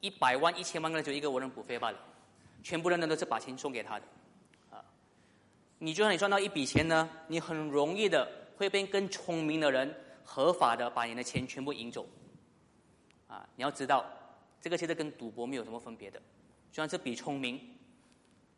[0.00, 1.98] 一百万、一千万个人就一个沃人补费罢了，
[2.62, 4.04] 全部人呢都是把钱送给他的。
[4.70, 4.84] 啊，
[5.78, 12.04] 你就算你赚到一笔钱呢，你很容易的会被更聪明的人合法的把你的钱全部赢走。
[13.28, 14.04] 啊，你要知道，
[14.60, 16.20] 这个其实跟赌博没有什么分别的，
[16.72, 17.77] 虽然是比聪明。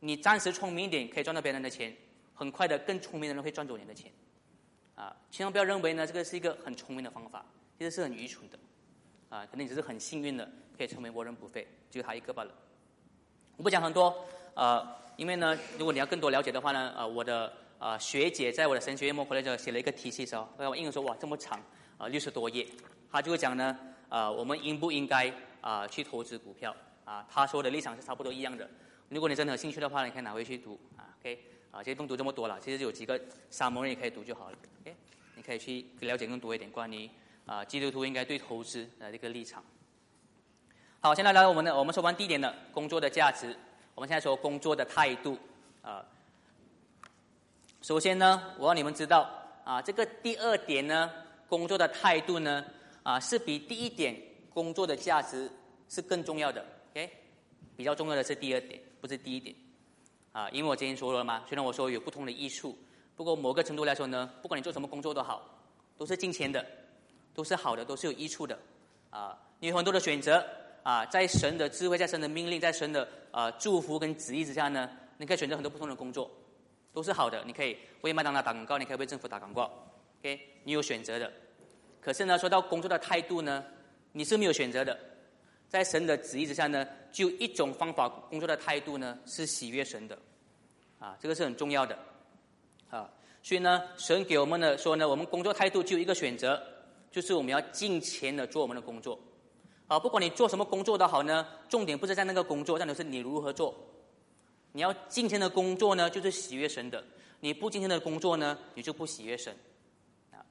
[0.01, 1.95] 你暂时聪明一点，可以赚到别人的钱，
[2.35, 4.11] 很快的，更聪明的人会赚走你的钱，
[4.95, 7.45] 啊，千万不要认为呢，这个是一个很聪明的方法，
[7.79, 8.59] 其实是很愚蠢的，
[9.29, 12.55] 啊，可能你只是很幸运的，可以成为沃人不费，就他一个罢了。
[13.57, 14.87] 我不讲很多，呃，
[15.17, 21.63] 因为呢，如果你要更多了解的话呢，呃，我的呃学姐在我的神学院末课来讲写了一个题的时候，我英文说哇这么长，
[21.99, 22.67] 啊六十多页，
[23.13, 26.75] 他就会讲呢，呃，我们应不应该啊去投资股票？
[27.05, 28.67] 啊，他说的立场是差不多一样的。
[29.11, 31.39] 如果你真的有兴趣的话，你可以拿回去读啊，OK，
[31.73, 33.21] 啊，其实不用读这么多了，其实有几个
[33.51, 34.95] 沙门也可以读就好了，OK，
[35.35, 37.11] 你可以去了解更多一点关于
[37.45, 39.65] 啊基督徒应该对投资的这个立场。
[41.01, 43.57] 好，现在来到我们的，我们说完第一点的工作的价值，
[43.97, 45.37] 我们现在说工作的态度
[45.83, 46.07] 啊。
[47.83, 49.29] 首先呢，我让你们知道
[49.65, 51.11] 啊，这个第二点呢，
[51.49, 52.65] 工作的态度呢，
[53.03, 54.15] 啊，是比第一点
[54.55, 55.51] 工作的价值
[55.89, 57.11] 是更重要的，OK，
[57.77, 58.81] 比较重要的是第二点。
[59.01, 59.57] 不是第一点，
[60.33, 62.77] 啊，因为我之前说了嘛，虽然我说有不同的艺术，
[63.17, 65.43] 不过某个程度来说呢，不管你做什么工作都好，
[65.97, 66.65] 都是金钱的，
[67.35, 68.59] 都是好的，都是有益处的，
[69.11, 70.45] 啊，你有很多的选择，
[70.83, 76.31] 啊，在神的智慧，在神的命令，在神的啊祝福跟旨意之下呢，你可以选择很多不同的工作，
[76.93, 79.71] 都是好的，你可以为麦当劳打广告，你可以为政府打广告
[80.21, 81.33] ，OK，你有选择的，
[82.01, 83.65] 可是呢，说到工作的态度呢，
[84.13, 84.99] 你是没有选择的。
[85.71, 90.19] 在神的旨意之下呢，就一种方法工作的态度呢，是喜悦神的，
[90.99, 91.97] 啊，这个是很重要的，
[92.91, 93.09] 啊，
[93.41, 96.61] 所以呢，神给我们的说呢，我们工作态度就一个选择，
[97.13, 99.17] 就是我们要尽钱的做我们的工作，
[99.87, 103.73] 啊，不管你做什么工作都好呢，重点不是在那个工作，重点是你如何做，
[104.73, 107.05] 你要尽钱的工作呢，就是喜悦神的，
[107.39, 109.57] 你不尽钱的工作呢，你就不喜悦神，
[110.33, 110.43] 啊，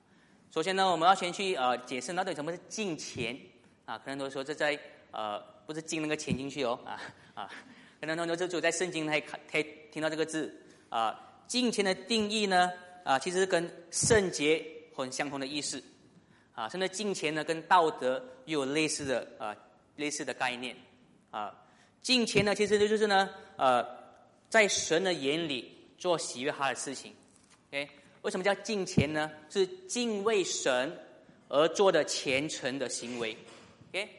[0.49, 3.38] 首先呢，我们要先去呃解释到底什么是尽钱，
[3.84, 4.79] 啊，可能都说这在。
[5.11, 7.01] 呃，不是进那个钱进去哦， 啊
[7.33, 7.49] 啊，
[7.99, 10.53] 可能很多就只有在圣经才看才听到这个字
[10.89, 11.19] 啊。
[11.47, 12.71] 金钱的定义呢，
[13.03, 14.63] 啊，其实跟圣洁
[14.95, 15.83] 很相同的意思
[16.53, 16.69] 啊。
[16.69, 19.55] 甚至金钱呢，跟道德又有类似的啊
[19.95, 20.75] 类似的概念
[21.31, 21.55] 啊。
[22.01, 23.85] 金钱呢，其实就是呢，呃，
[24.47, 27.15] 在神的眼里做喜悦他的事情。
[27.71, 27.89] 哎，
[28.21, 29.31] 为什么叫敬钱呢？
[29.49, 30.95] 是敬畏神
[31.47, 33.35] 而做的虔诚的行为。
[33.89, 34.18] OK。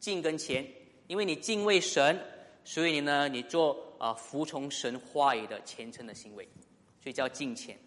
[0.00, 0.66] 敬跟虔，
[1.06, 2.18] 因为你敬畏神，
[2.64, 6.48] 所以呢，你做啊服从神话语的虔诚的行为，
[7.00, 7.78] 所以叫敬虔。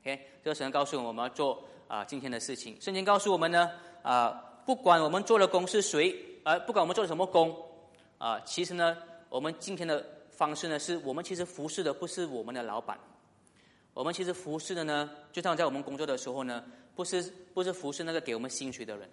[0.00, 2.80] OK，这个神告诉我们，我们要做啊敬虔的事情。
[2.80, 3.70] 圣经告诉我们呢，
[4.02, 4.30] 啊
[4.64, 7.54] 不管我们做的工是谁，啊不管我们做的什么工，
[8.16, 8.96] 啊其实呢，
[9.28, 12.96] 我们今天的方式呢，是我们其实服侍的不是我们的老板，
[13.92, 17.20] 我们其实服侍的呢，就像在我们工作的时候呢，不是
[17.52, 19.10] 不是服侍那个给我们薪水的人。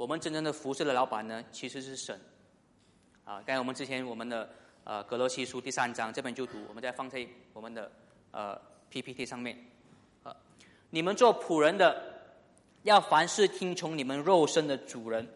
[0.00, 2.18] 我们真正的服侍的老板呢，其实是神。
[3.22, 4.48] 啊，刚才我们之前我们的
[4.82, 7.92] 呃《格罗西书》第三章这本就读，我们再放在我们的
[8.30, 8.58] 呃
[8.88, 9.62] PPT 上面。
[10.22, 10.34] 啊，
[10.88, 12.02] 你们做仆人的，
[12.84, 15.28] 要凡事听从你们肉身的主人，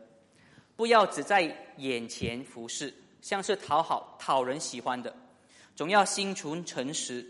[0.77, 1.43] 不要只在
[1.77, 5.15] 眼前服侍，像是讨好讨人喜欢的，
[5.77, 7.23] 总要心存诚实，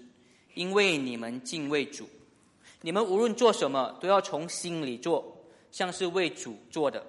[0.54, 2.08] 因为你们敬畏主。
[2.82, 5.36] 你们无论做什么，都要从心里做，
[5.72, 7.04] 像是为主做的。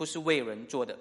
[0.00, 0.98] 不是为人做的，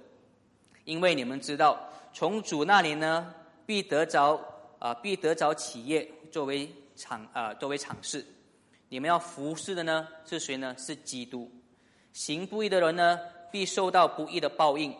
[0.83, 1.79] 因为你们知道，
[2.11, 3.33] 从主那里呢，
[3.65, 4.37] 必得着
[4.77, 8.25] 啊，必得着企业作为场啊，作为场事。
[8.89, 10.75] 你们要服侍的呢，是谁呢？
[10.77, 11.49] 是基督。
[12.11, 13.17] 行不义的人呢，
[13.49, 14.93] 必受到不义的报应。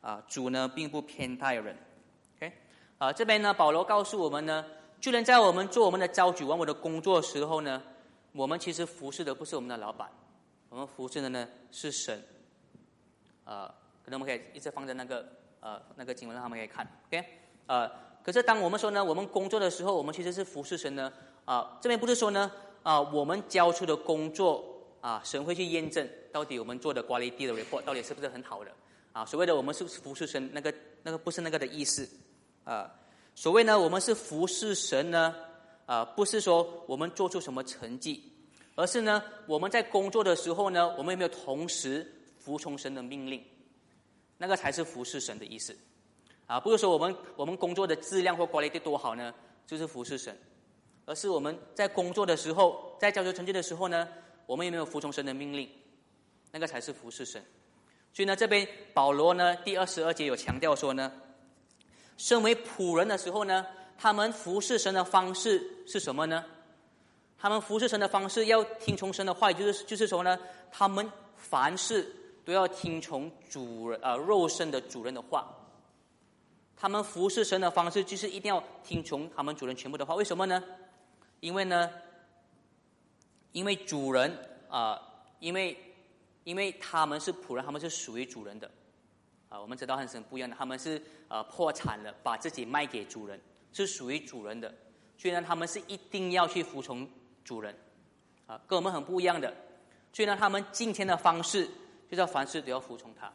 [0.00, 1.76] 啊，主呢，并不偏待人。
[2.38, 2.50] OK，
[2.96, 4.64] 啊，这边呢，保罗告诉我们呢，
[5.02, 7.82] 就连在我们做我们的招举完我的工作时候呢，
[8.32, 10.08] 我们其实服侍的不是我们的老板，
[10.70, 12.24] 我们服侍的呢，是神。
[13.48, 13.66] 呃，
[14.04, 15.26] 可能我们可以一直放在那个
[15.60, 17.24] 呃那个经文，让他们可以看，OK？
[17.66, 17.90] 呃，
[18.22, 21.10] 可是当我们说呢，我们工作的时候，我们其实是服侍神呢。
[21.46, 24.62] 啊，这边不是说呢，啊，我们交出的工作
[25.00, 28.70] 啊，神会去验证到底我们做的 quality 的 report 到底是不是很好的。
[29.14, 32.06] 啊，所谓的我们是服侍神，那个那个不是那个的意思。
[32.64, 32.92] 啊，
[33.34, 35.34] 所谓呢，我们是服侍神呢，
[35.86, 38.30] 啊，不是说我们做出什么成绩，
[38.74, 42.14] 而是呢，我们在工作的时候呢，我们有没有同时。
[42.48, 43.44] 服从神的命令，
[44.38, 45.76] 那个才是服侍神的意思，
[46.46, 49.34] 啊，不是说我们我们工作的质量或 quality 多好呢，
[49.66, 50.34] 就是服侍神，
[51.04, 54.08] 而是我们在工作的时候，在交出成绩的时候呢，
[54.46, 55.68] 我们有没有服从神的命令，
[56.50, 57.44] 那个才是服侍神。
[58.14, 61.12] 所以呢，这边保罗呢第二十二节有强调说呢，
[62.16, 63.66] 身为仆人的时候呢，
[63.98, 66.42] 他们服侍神的方式是什么呢？
[67.36, 70.38] 他们服侍神的方式要听从神的话，就是就是说呢，
[70.72, 72.14] 他们凡事。
[72.48, 75.54] 都要听从主人呃肉身的主人的话，
[76.74, 80.14] 他们服侍神的方式就是一定要听从他们主人全部的话。
[80.14, 80.64] 为什么呢？
[81.40, 81.90] 因为呢，
[83.52, 84.34] 因为主人
[84.70, 84.98] 啊，
[85.40, 85.76] 因为
[86.44, 88.70] 因为他们是仆人，他们是属于主人的
[89.50, 89.60] 啊。
[89.60, 93.38] 我们知道很神不一样的，他们是呃破产了，把自己卖给主人，
[93.74, 94.74] 是属于主人的。
[95.18, 97.06] 所以呢，他们是一定要去服从
[97.44, 97.76] 主人
[98.46, 99.54] 啊，跟我们很不一样的。
[100.14, 101.68] 所以呢，他们今天的方式。
[102.10, 103.26] 就叫凡事都要服从他，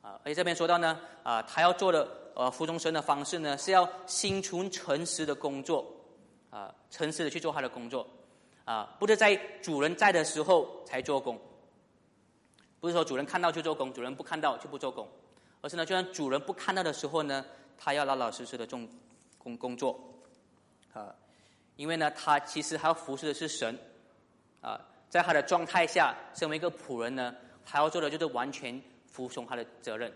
[0.00, 5.84] 啊，而且这边说到呢，啊，他要做的呃服从神的方式呢，是要心存诚实的工作，
[6.50, 8.06] 啊，诚实的去做他的工作，
[8.64, 11.36] 啊，不是在主人在的时候才做工，
[12.78, 15.08] 不是说主人看到就做工，主人不看到就不做工，
[15.60, 17.44] 而是呢，就算主人不看到的时候呢，
[17.76, 18.78] 他要老老实实的做
[19.38, 19.98] 工工作，
[20.92, 21.12] 啊，
[21.74, 23.76] 因为呢，他其实还要服侍的是神，
[24.60, 27.34] 啊，在他的状态下，身为一个仆人呢，
[27.70, 30.10] 他要做的就是完全服从他的责任。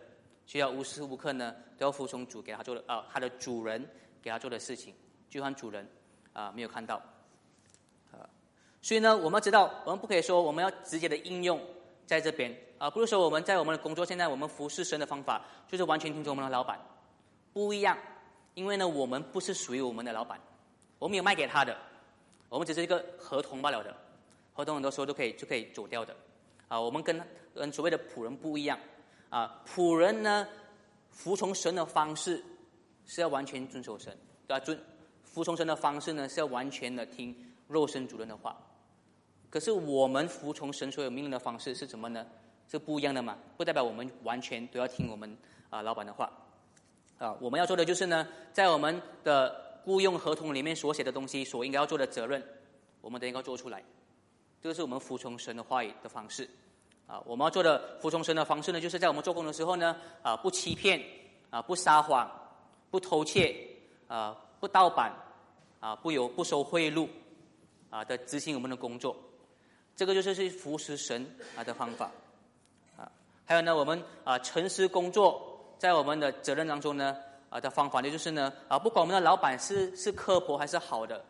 [0.47, 3.87] 需要无时无刻呢都要服从主给他做的啊，他的主人
[4.23, 4.95] 给他做的事情，
[5.29, 5.87] 就算主人
[6.33, 6.97] 啊没有看到
[8.11, 8.25] 啊，
[8.81, 11.61] 所以呢，我们要知道，我们不可以说我们要直接的应用
[12.07, 16.81] 在这边啊，不是说我们在我们的工作现在我们服侍神的方法就是完全听从我们的老板，
[17.53, 17.97] 不一样，
[18.55, 20.41] 因为呢，我们不是属于我们的老板，
[20.99, 21.77] 我们有卖给他的，
[22.49, 23.97] 我们只是一个合同罢了的，
[24.53, 26.15] 合同很多时候都可以就可以走掉的。
[26.73, 27.21] 啊，我们跟
[27.55, 28.79] 跟所谓的仆人不一样。
[29.29, 30.49] 啊，仆人呢，
[31.11, 32.43] 服从神的方式
[33.05, 34.65] 是要完全遵守神，对吧？
[34.65, 34.79] 遵
[35.23, 37.37] 服从神的方式呢，是要完全的听
[37.69, 38.57] 肉身主人的话。
[39.51, 42.27] 可是我们服从神所有命令的方式是什么呢？
[42.71, 43.37] 是不一样的嘛？
[43.59, 45.37] 不代表我们完全都要听我们
[45.69, 46.33] 啊老板的话。
[47.19, 52.43] 啊，我们要做的就是呢，在我们的雇佣合同里面所写的东西，所应该要做的责任，
[53.03, 53.85] 我们都应该做出来。
[54.62, 56.48] 这个是我们服从神的话语的方式。
[57.05, 61.03] 啊，我们要做的服从神的方式呢，就是在我们做工的时候呢，啊，不欺骗，
[61.51, 62.31] 啊，不撒谎，
[62.90, 63.55] 不偷窃，
[64.07, 65.12] 啊，不盗版，
[65.81, 67.09] 啊，不有不收贿赂，
[67.90, 69.14] 啊的执行我们的工作，
[69.96, 72.11] 这个就是是服侍神啊的方法，
[72.96, 73.11] 啊，
[73.44, 77.14] 还有呢，我们啊诚实工作，在我们的责任当中呢，
[77.51, 81.22] 啊的方法呢，就是呢，啊，不管我们的老板是是刻薄还是好的，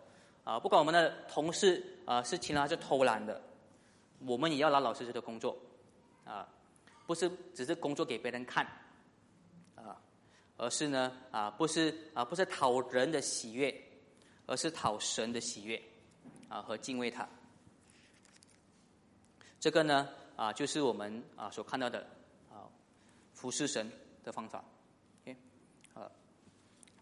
[0.45, 3.41] 啊，不管我们的同事啊是勤劳还是偷懒的。
[4.25, 5.57] 我们也要老老实实的工作，
[6.25, 6.49] 啊，
[7.07, 8.65] 不是只是工作给别人看，
[9.75, 9.99] 啊，
[10.57, 13.75] 而是呢，啊，不是啊，不是讨人的喜悦，
[14.47, 15.83] 而是讨神的喜悦，
[16.49, 17.29] 啊，和敬畏他。
[19.59, 22.07] 这个呢，啊，就是我们啊所看到的
[22.49, 22.71] 啊，
[23.33, 23.91] 服侍神
[24.23, 24.65] 的方法，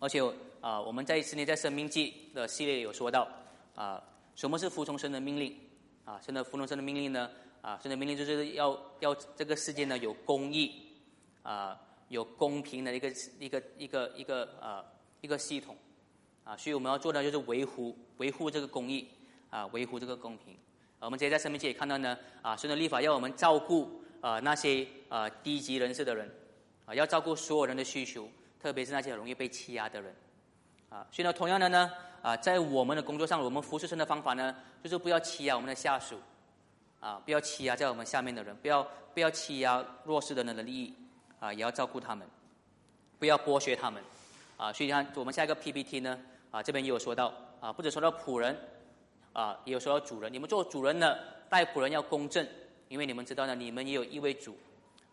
[0.00, 0.20] 而且
[0.60, 3.28] 啊，我们在之前在生命记的系列有说到，
[3.76, 4.02] 啊，
[4.34, 5.56] 什么是服从神的命令？
[6.04, 7.30] 啊，神的服从神的命令呢？
[7.62, 10.72] 啊，神的命令就是要要这个世界呢有公义，
[11.42, 14.84] 啊，有公平的一个一个一个一个啊
[15.20, 15.76] 一个系统，
[16.42, 19.06] 啊，所以我们要做的就是维护维护这个公义，
[19.50, 20.56] 啊，维护这个公平。
[21.00, 26.30] 我们直接在生命界也看到呢，啊，神的立法要我们照顾啊那些啊低级人士的人，
[26.86, 28.26] 啊，要照顾所有人的需求，
[28.62, 30.14] 特别是那些容易被欺压的人，
[30.88, 31.90] 啊，所以呢，同样的呢。
[32.22, 36.20] 啊，在我们的工作上，我们服侍神的方法呢，就是不要欺压我们的下属，
[37.00, 40.94] 啊，不要欺压在我们下面的人，不要不要欺压弱势的人的利益，
[41.38, 42.28] 啊，也要照顾他们，
[43.18, 44.02] 不要剥削他们，
[44.58, 46.20] 啊，所以看我们下一个 PPT 呢，
[46.50, 48.54] 啊，这边也有说到，啊，不止说到仆人，
[49.32, 51.18] 啊，也有说到主人，你们做主人的
[51.48, 52.46] 带仆人要公正，
[52.88, 54.58] 因为你们知道呢，你们也有一位主，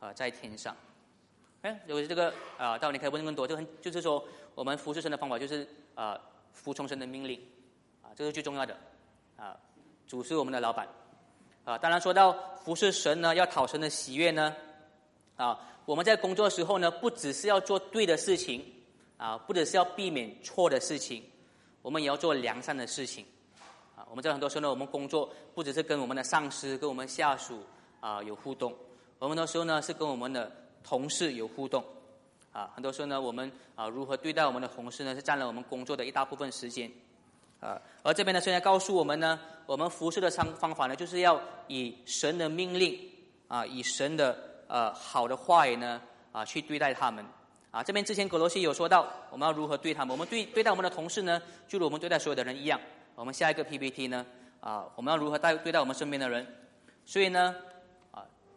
[0.02, 0.76] 啊，在天上，
[1.68, 4.24] 哎，有这个啊，到你可以问更多，就很就是说，
[4.56, 6.20] 我们服侍神的方法就是啊。
[6.54, 7.40] 服从神的命令，
[8.02, 8.76] 啊，这是最重要的，
[9.36, 9.56] 啊，
[10.08, 10.88] 主是我们的老板，
[11.64, 14.56] 啊，当然说到服侍神呢，要讨神的喜悦呢，
[15.36, 18.66] 啊，我们在工作时候呢，不只是要做对的事情，
[19.18, 21.24] 啊，不只是要避免错的事情，
[21.84, 23.24] 我们也要做良善的事情，
[23.96, 27.64] 啊，我们在很多时候呢，我们工作不只是跟我们的上司、跟我们下属
[28.00, 28.76] 啊有互动，
[29.20, 30.52] 我们的时候呢是跟我们的
[30.88, 31.84] 同事有互动。
[32.54, 35.14] 啊，很多时候呢，我们啊如何对待我们的同事呢？
[35.14, 36.92] 是占了我们工作的一大部分时间，
[37.60, 43.00] 啊，而这边呢，现在告诉我们呢，我们服侍的方方法呢，就是要以神的命令
[43.48, 44.36] 啊，以神的
[44.68, 47.24] 呃好的话语呢啊去对待他们，
[47.70, 50.12] 啊，这边之前格罗西有说到，我们要如何对他们？
[50.12, 52.80] 我们对对待我们的同事呢，就如我们对待所有的人一样。
[53.14, 54.26] 我们下一个 PPT 呢，
[54.62, 56.48] 啊，我们要如何待对待我们身边的人？
[57.06, 57.56] 所以呢，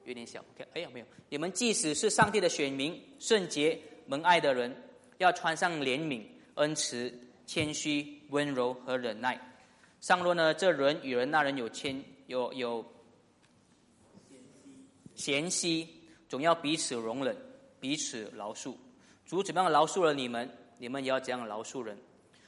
[0.05, 3.79] 有点小，OK，哎呀，没有，你们即使是上帝的选民，圣洁。
[4.07, 4.75] 蒙爱的人
[5.19, 6.25] 要穿上怜悯、
[6.55, 7.13] 恩慈、
[7.47, 9.41] 谦虚、温柔和忍耐。
[10.01, 12.85] 上若呢，这人与人那人有谦有有
[15.15, 15.87] 嫌隙，
[16.29, 17.37] 总要彼此容忍，
[17.79, 18.75] 彼此饶恕。
[19.25, 21.97] 主怎么样饶恕了你们，你们也要怎样饶恕人。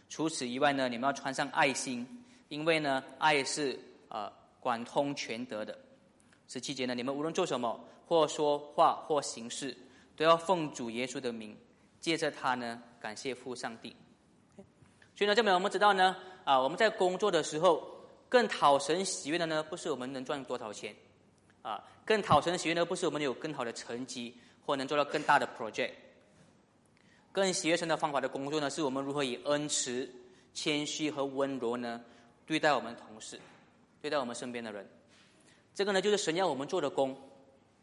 [0.09, 2.05] 除此以外呢，你们要穿上爱心，
[2.49, 5.79] 因为呢，爱是啊管通全德的。
[6.49, 9.76] 十七节呢，你们无论做什么，或说话，或行事。
[10.14, 11.57] 都要奉主耶稣的名，
[11.99, 13.97] 借着他呢，感谢父上帝。
[15.16, 16.14] 所以呢，这边我们知道呢，
[16.45, 17.82] 啊，我们在工作的时候，
[18.28, 20.95] 更讨神喜悦的呢，不是我们能赚多少钱，
[21.62, 24.36] 啊，更讨神喜悦的不是我们有更好的成绩
[24.66, 25.93] 或能做到更大的 project。
[27.32, 30.09] 更喜悦神的方法的工作呢，是我们如何以恩慈、
[30.53, 32.05] 谦虚和温柔呢，
[32.45, 33.40] 对待我们同事，
[34.03, 34.86] 对待我们身边的人。
[35.75, 37.16] 这个呢，就是神要我们做的工。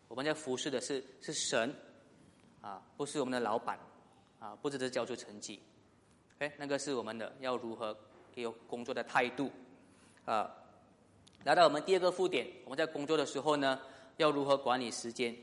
[0.08, 1.74] 我们在服侍的是是神，
[2.62, 3.80] 啊，不是我们的老板，
[4.40, 5.62] 啊，不只是交出成绩。
[6.40, 7.96] 哎，那个是我们的要如何
[8.36, 9.52] 有工作的态度，
[10.26, 10.50] 啊。
[11.46, 13.80] 来到我们第二个副点，我们在工作的时候呢，
[14.18, 15.36] 要如何管理时间？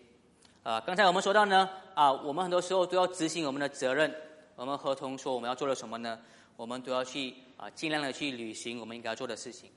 [0.63, 4.15] 啊，刚才我们说到呢，啊，我们很多时候都要执行我们的责任。
[4.57, 6.21] 我们合同说我们要做的什么呢？
[6.57, 9.71] 我们都要去啊，尽量的去履行我们应该做的事情。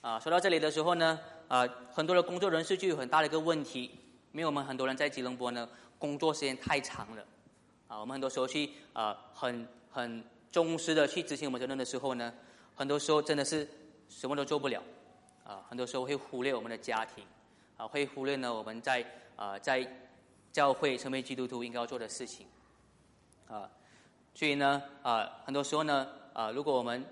[0.00, 1.18] 啊，说到这里的时候呢，
[1.48, 3.90] 啊，很多的工作人士就有很大的一个问题，
[4.32, 5.68] 因为我们很多人在吉隆坡呢，
[5.98, 7.24] 工作时间太长了。
[7.88, 12.32] 啊，我们很多时候去啊，很很忠实的去执行我们责任的时候呢，
[12.74, 13.68] 很多时候真的是
[14.08, 14.82] 什么都做不了。
[15.44, 17.24] 啊，很多时候会忽略我们的家庭，
[17.76, 19.88] 啊，会忽略呢我们在啊在
[20.50, 22.48] 教会成为基督徒应该要做的事情，
[23.46, 23.70] 啊，
[24.34, 27.04] 所以呢啊很多时候呢啊如果我们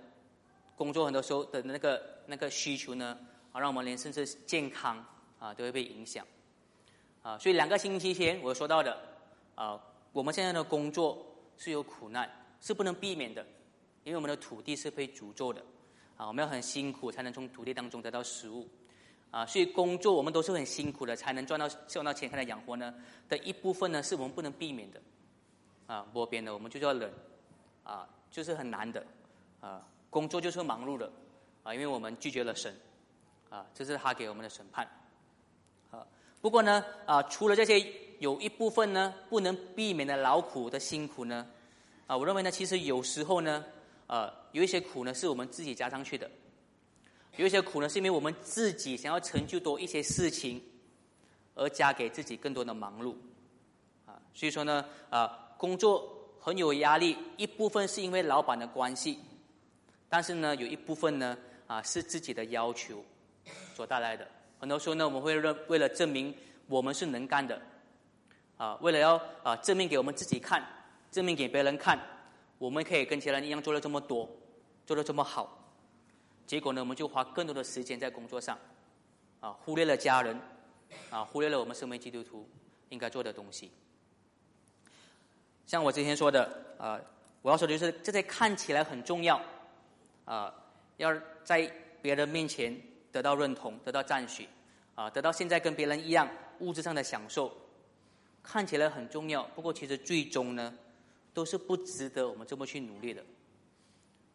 [0.75, 3.17] 工作很多时候的那个那个需求呢
[3.55, 5.03] 啊让我们连甚至健康
[5.39, 6.27] 啊都会被影响，
[7.23, 8.99] 啊，所以两个星期前我说到的
[9.55, 9.81] 啊
[10.13, 11.25] 我们现在的工作
[11.57, 12.29] 是有苦难
[12.61, 13.47] 是不能避免的，
[14.03, 15.65] 因为我们的土地是被诅咒的。
[16.17, 18.69] 啊，我们要很辛苦才能从土地当中得到食物，
[19.33, 22.95] 啊，所以工作我们都是很辛苦的才能赚到赚到钱，才能养活呢。
[23.29, 25.03] 的一部分呢，是我们不能避免的，
[25.89, 27.13] 啊，波边的我们就叫忍，
[27.83, 29.05] 啊，就是很难的，
[29.61, 31.11] 啊，工作就是忙碌的，
[31.65, 32.73] 啊，因为我们拒绝了神，
[33.55, 34.85] 啊，这是他给我们的审判，
[35.93, 36.05] 啊，
[36.41, 37.79] 不过呢，啊，除了这些
[38.19, 41.47] 有一部分呢不能避免的劳苦的辛苦呢，
[42.09, 43.65] 啊，我认为呢，其实有时候呢。
[44.07, 46.29] 呃，有一些苦呢，是我们自己加上去的；
[47.39, 50.63] 有一些苦呢，是因为我们自己想要成就多一些事情，
[51.55, 53.15] 而加给自己更多的忙碌。
[54.05, 56.07] 啊，所以说呢，啊，工作
[56.39, 59.19] 很有压力，一部分是因为老板的关系，
[60.11, 63.03] 但是呢，有一部分呢，啊，是自己的要求
[63.75, 64.27] 所带来的。
[64.59, 66.35] 很多时候呢，我们会认为了证明
[66.67, 67.61] 我们是能干的，
[68.57, 70.65] 啊，为了要啊证明给我们自己看，
[71.11, 71.99] 证明给别人看。
[72.59, 74.31] 我们可以跟其他人一样做了这么多，
[74.87, 75.59] 做的这么好，
[76.47, 78.57] 结果呢，我们就花更多的时间在工作上，
[79.41, 80.41] 啊，忽略了家人，
[81.11, 82.49] 啊，忽略了我们身为基督徒
[82.89, 83.73] 应该做的东西。
[85.67, 86.99] 像我之前说的，啊，
[87.43, 89.39] 我要说的就是这些看起来很重要，
[90.25, 90.55] 啊，
[90.97, 91.71] 要在
[92.01, 92.81] 别人面前
[93.15, 94.49] 得到认同、得到赞许，
[94.97, 97.57] 啊，得到现在跟别人一样物质上的享受，
[98.43, 100.75] 看起来很重要，不过其实最终呢？
[101.33, 103.25] 都是不值得我们这么去努力的，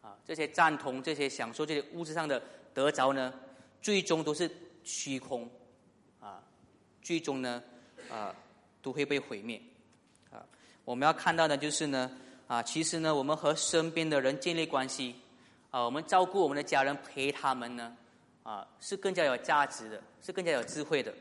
[0.00, 3.34] 啊，这些赞同、这些享受、这些物质上的得着呢，
[3.82, 4.50] 最终都是
[4.84, 5.48] 虚空，
[6.20, 6.42] 啊，
[7.02, 7.62] 最终呢，
[8.10, 8.34] 啊，
[8.80, 9.60] 都会被毁灭，
[10.30, 10.44] 啊，
[10.86, 12.10] 我们要看到的就是呢，
[12.46, 15.16] 啊，其实呢，我们和身边的人建立关系，
[15.70, 17.96] 啊，我们照顾我们的家人，陪他们呢，
[18.42, 21.14] 啊，是更加有价值的，是更加有智慧的，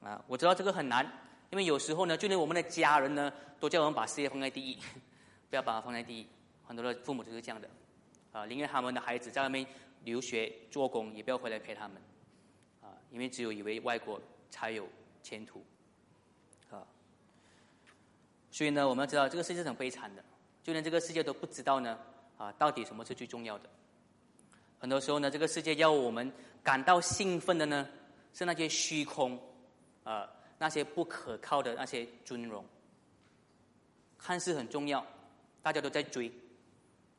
[0.00, 1.04] 啊，我知道这个很难。
[1.50, 4.78] 因为有时候呢，就连我们的家人呢，都叫我们把事业放在第一，
[5.48, 6.26] 不要把它放在第一。
[6.62, 7.68] 很多的父母就是这样的，
[8.32, 9.66] 啊，宁愿他们的孩子在外面
[10.04, 11.96] 留学做工，也不要回来陪他们，
[12.82, 14.20] 啊，因为只有以为外国
[14.50, 14.86] 才有
[15.22, 15.64] 前途，
[16.70, 16.84] 啊。
[18.50, 20.22] 所以呢，我们要知道这个世界是很悲惨的，
[20.62, 21.98] 就连这个世界都不知道呢，
[22.36, 23.70] 啊，到底什么是最重要的。
[24.78, 27.88] 很多时候呢，这个世界要我们感到兴奋的呢，
[28.32, 29.38] 是那些虚空，
[30.04, 30.28] 啊。
[30.60, 32.64] 那些不可靠的那些尊荣，
[34.18, 35.06] 看似很重要，
[35.62, 36.28] 大家都在追，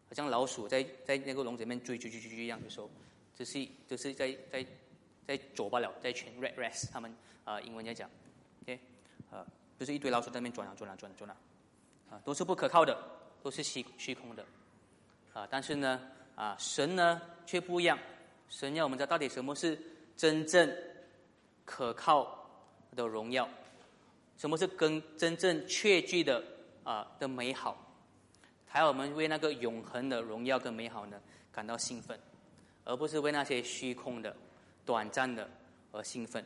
[0.10, 2.92] 好像老鼠在在那个笼子里面追追追追追一样的时候，
[3.38, 4.66] 只是只是在在
[5.26, 8.10] 在走罢了，在全 red race，他们啊英文在讲
[8.64, 8.78] ，OK，
[9.32, 9.48] 啊，
[9.80, 11.38] 就是一堆老鼠在那边转啊转啊转啊转啊，
[12.10, 13.02] 啊，都是不可靠的，
[13.42, 14.46] 都是虚虚空的，
[15.32, 16.02] 啊，但是呢，
[16.40, 18.00] 啊，神呢却不一样，
[18.48, 19.78] 神要我们知道到底什么是
[20.16, 20.74] 真正
[21.66, 22.38] 可靠。
[22.96, 23.48] 的荣耀，
[24.36, 26.44] 什么是跟真正确据的
[26.84, 27.78] 啊的美好？
[28.68, 31.22] 还要我们为那个永恒的荣耀跟美好呢
[31.52, 32.20] 感到兴奋，
[32.84, 34.36] 而不是为那些虚空的、
[34.88, 35.48] 短暂的
[35.92, 36.44] 而兴奋。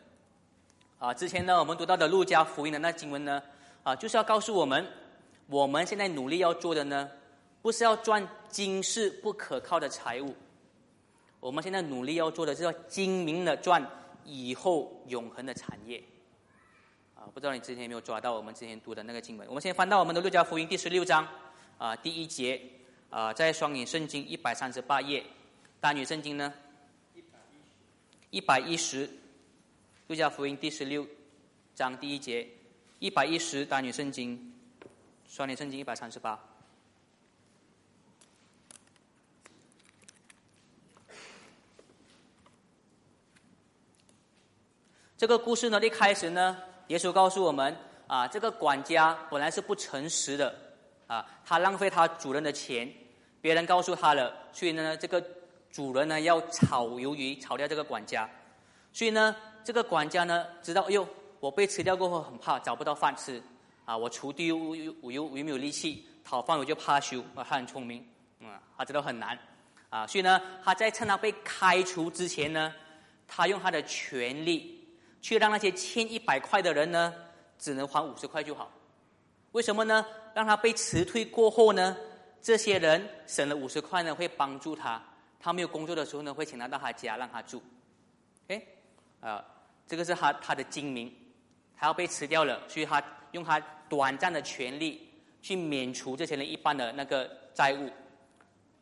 [1.00, 3.42] 啊，之前呢我们读到的路加福音的那经文呢
[3.84, 4.86] 啊，就是要告诉我们，
[5.48, 7.10] 我们现在努力要做的呢，
[7.64, 10.36] 不是要赚今世不可靠的财物，
[11.40, 13.90] 我们现在努力要做的是要精明的赚
[14.26, 16.04] 以后永恒的产业。
[17.16, 19.48] 啊不知道你之前有没有抓到我们之前读的那个经文？
[19.48, 21.26] 我们先翻到我们的六加福音第十六章
[21.78, 22.62] 啊，第一节
[23.10, 25.24] 啊，在双眼圣经一百三十八页，
[25.80, 26.54] 单语圣经呢？
[28.30, 29.10] 一百一十，
[30.08, 31.08] 六加福音第十六
[31.74, 32.46] 章第一节，
[33.00, 34.54] 一百一十单语圣经，
[35.30, 36.38] 双年圣经一百三十八。
[45.24, 46.58] 这个故事呢，一开始呢，
[46.88, 47.74] 耶稣告诉我们
[48.08, 50.54] 啊，这个管家本来是不诚实的
[51.08, 52.92] 啊，他浪费他主人的钱，
[53.40, 55.26] 别人告诉他了，所以呢，这个
[55.72, 58.30] 主人呢要炒鱿鱼，炒掉这个管家。
[58.92, 61.08] 所以呢，这个管家呢，知道哎呦，
[61.40, 63.42] 我被吃掉过后很怕，找不到饭吃
[63.86, 68.06] 啊，我锄地又又又又没有力气讨饭，我就怕羞，他很聪明，
[68.42, 69.40] 嗯，他知道很难
[69.90, 72.74] 啊，所以呢，他在趁他被开除之前呢，
[73.26, 74.73] 他用他的权利。
[75.24, 77.12] 去让那些欠一百块的人呢，
[77.58, 78.70] 只能还五十块就好。
[79.54, 80.06] 为什么呢？
[80.36, 81.96] 让他被辞退过后呢，
[82.42, 85.02] 这些人省了五十块呢，会帮助他。
[85.40, 87.64] 他没有工作的时候呢，会请他到他家让他住。
[88.50, 88.62] 哎，
[89.22, 89.44] 啊，
[89.88, 91.14] 这个是他他的精明，
[91.78, 93.02] 他要被辞掉了，所以他
[93.32, 93.58] 用他
[93.88, 95.10] 短暂的权利
[95.42, 97.90] 去免除这些人一半的那个债务，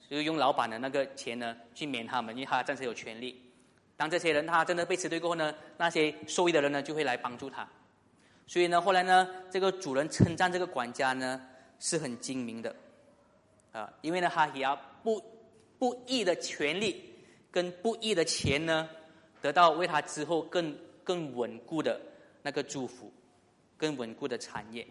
[0.09, 3.51] 就用老板的那个钱呢去免他们，因为他暂时有权利。
[3.97, 7.67] 当这些人他真的被辞退过后呢，那些受益的人呢就会来帮助他。
[8.47, 11.39] 所以呢，后来呢，这个主人称赞这个管家呢
[11.79, 12.75] 是很精明的，
[13.71, 15.23] 啊，因为呢他也要不
[15.77, 17.15] 不义的权利
[17.51, 18.89] 跟不义的钱呢，
[19.39, 22.01] 得到为他之后更更稳固的
[22.41, 23.13] 那个祝福，
[23.77, 24.85] 更稳固的产业，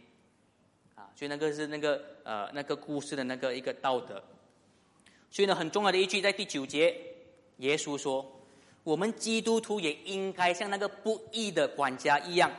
[0.95, 4.23] 啊，所以那个是那个呃那个故事的那个一个道德。
[5.31, 6.97] 所以呢，很重要的一句在第九节，
[7.57, 8.40] 耶稣说。
[8.83, 12.51] 我们基督徒也应该像那个不义的管家一样，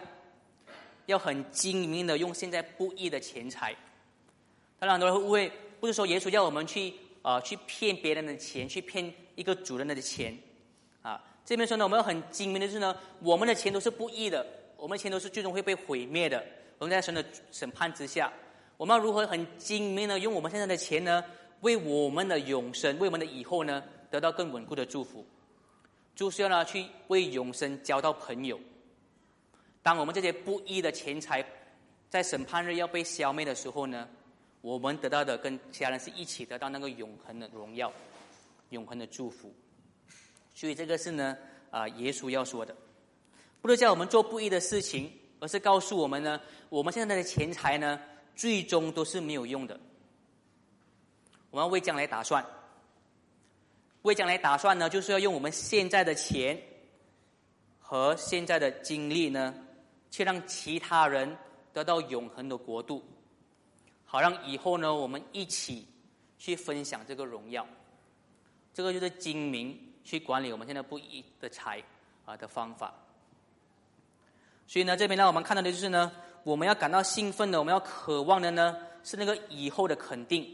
[1.08, 3.76] 要很精明的用现在不义的钱财。
[4.80, 10.38] 当然，很多人会误会，不是说耶稣叫我们去啊去骗别人的钱，去骗一个主人的钱
[11.02, 11.22] 啊。
[11.44, 14.46] 这边说呢，我们要很精明的是呢，我们的钱都是不义的，
[14.78, 16.44] 我们的钱都是最终会被毁灭的。
[16.78, 18.32] 我们在神的审判之下，
[18.78, 21.24] 我们要如何很精明的用我们现在的钱呢，
[21.62, 25.26] 为我们的永生，为我们的以后呢，得到更稳固的祝福。
[26.16, 28.60] 就是要呢去为永生交到朋友。
[29.84, 31.44] 当我们这些不义的钱财
[32.10, 34.08] 在审判日要被消灭的时候呢，
[34.62, 37.92] 我们得到的跟其他人是一起得到那个永恒的荣耀、
[38.70, 39.54] 永恒的祝福。
[40.54, 41.36] 所以这个是呢
[41.72, 42.76] 啊，耶稣要说的，
[43.62, 46.40] 不是叫我们做不义的事情，而是告诉我们呢，
[46.70, 48.00] 我们现在的钱财呢，
[48.36, 49.80] 最终都是没有用的。
[51.50, 52.46] 我们要为将来打算。
[54.04, 56.60] 为将来打算呢，就是要用我们现在的钱
[57.80, 59.54] 和现在的精力呢，
[60.10, 61.38] 去让其他人
[61.72, 63.04] 得到永恒的国度，
[64.06, 65.88] 好让以后呢，我们一起
[66.40, 67.68] 去分享这个荣耀。
[68.74, 71.84] 这个就是精明去管理我们现在不义的财
[72.26, 72.94] 啊的方法。
[74.66, 76.12] 所以呢，这边呢，我们看到的就是呢，
[76.44, 80.50] 我们要感到兴奋的，我们要渴望的呢，是那个以后的肯定，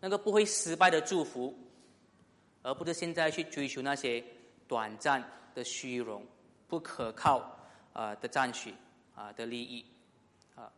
[0.00, 1.56] 那个不会失败的祝福。
[2.62, 4.22] 而不是现在去追求那些
[4.66, 5.22] 短暂
[5.54, 6.26] 的虚荣、
[6.66, 7.56] 不可靠
[7.92, 8.74] 啊的赞许
[9.14, 9.84] 啊的利益
[10.54, 10.70] 啊。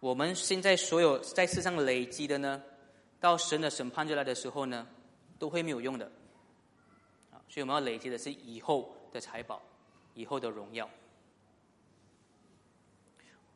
[0.00, 2.62] 我们现在所有在世上累积的呢，
[3.20, 4.86] 到神的审判日来的时候呢，
[5.38, 6.06] 都会没有用的
[7.32, 7.40] 啊。
[7.48, 9.62] 所以我们要累积的是以后的财宝、
[10.14, 10.88] 以后的荣耀。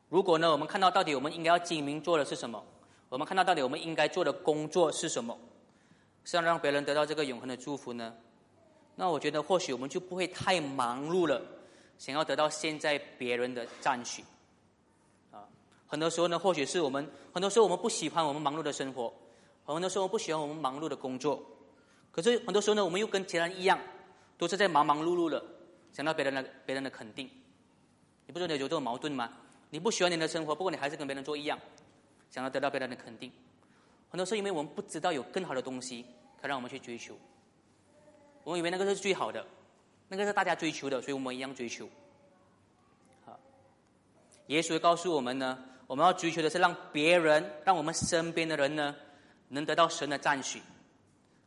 [0.09, 2.65] 如果呢，我们看到到底我们应该要精明做的是什么？
[3.09, 5.37] 我们看到到底我们应该做的工作是什么？
[6.31, 8.15] 是要让别人得到这个永恒的祝福呢？
[8.95, 11.43] 那我觉得或许我们就不会太忙碌了，
[11.99, 14.23] 想要得到现在别人的赞许。
[15.33, 15.43] 啊，
[15.89, 17.05] 很多时候呢，或许是我们
[17.35, 19.13] 很多时候我们不喜欢我们忙碌的生活，
[19.65, 21.45] 很多时候不喜欢我们忙碌的工作。
[22.13, 23.77] 可是很多时候呢，我们又跟其他人一样，
[24.39, 25.45] 都是在忙忙碌碌的，
[25.93, 27.29] 想到别人的别人的肯定。
[28.27, 29.33] 你不觉得有这种矛盾吗？
[29.71, 31.59] 你不喜欢你的生活，不过你还是跟别人做一样，
[32.31, 33.33] 想要得到别人的肯定。
[34.11, 36.05] 很多时候，因为我们不知道有更好的东西
[36.43, 37.17] 可让我们去追求，
[38.43, 39.47] 我们以为那个是最好的，
[40.09, 41.89] 那个是大家追求的，所以我们一样追求。
[43.25, 43.39] 好，
[44.49, 45.57] 耶稣告诉我们呢，
[45.87, 48.97] 我们要追求的是让别人，让我们身边的人呢，
[49.47, 50.61] 能得到神的赞许，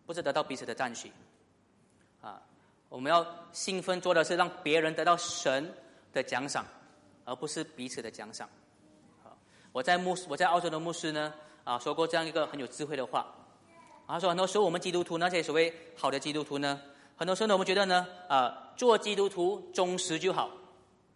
[0.05, 1.11] 不是得到彼此的赞许。
[2.21, 2.41] 啊，
[2.87, 5.69] 我们要兴奋做的是让别人得到神
[6.13, 6.65] 的奖赏，
[7.25, 8.47] 而不是彼此的奖赏。
[9.21, 9.37] 好，
[9.73, 11.33] 我在牧，我在澳洲的牧师呢。
[11.63, 13.25] 啊，说过这样一个很有智慧的话，
[14.05, 16.81] 他说很多时候我们基督徒那些所谓好的基督徒呢，
[17.15, 20.51] 很多时候呢我们觉得呢，啊，做基督徒忠实就好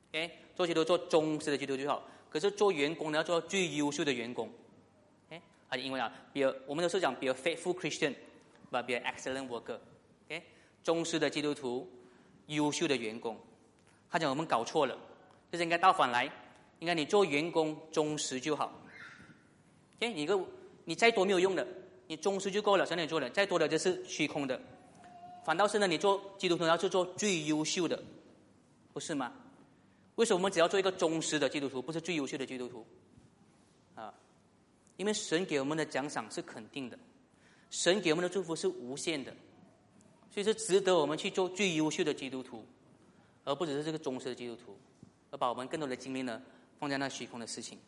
[0.10, 2.02] ，OK，做基督徒做忠实的基督徒就好。
[2.30, 4.50] 可是做员工呢要做最优秀的员工
[5.28, 10.44] ，OK，啊，因为啊，比如我们都是讲比如 faithful Christian，but be an excellent worker，OK，
[10.84, 11.90] 忠实的基督徒，
[12.46, 13.38] 优秀的员工。
[14.10, 14.98] 他讲我们搞错了，
[15.52, 16.32] 就是应该倒反来，
[16.80, 18.72] 应该你做员工忠实就好。
[19.98, 20.40] OK，你个
[20.86, 21.68] 你再多没有用的，
[22.08, 24.60] 你忠实就够了，神你做的，再多的就是虚空的。
[25.44, 28.02] 反倒是呢，你做基督徒要去做最优秀的，
[28.94, 29.34] 不是吗？
[30.16, 32.86] 为什么我们只要做一个忠实的基督徒，不是最优秀的基督徒？
[33.96, 34.14] 啊，
[34.98, 37.00] 因为神给我们的奖赏是肯定的，
[37.70, 39.32] 神给我们的祝福是无限的，
[40.32, 42.66] 所以是值得我们去做最优秀的基督徒，
[43.44, 44.78] 而不只是这个忠实的基督徒，
[45.32, 46.42] 而把我们更多的精力呢
[46.80, 47.80] 放在那虚空的事情。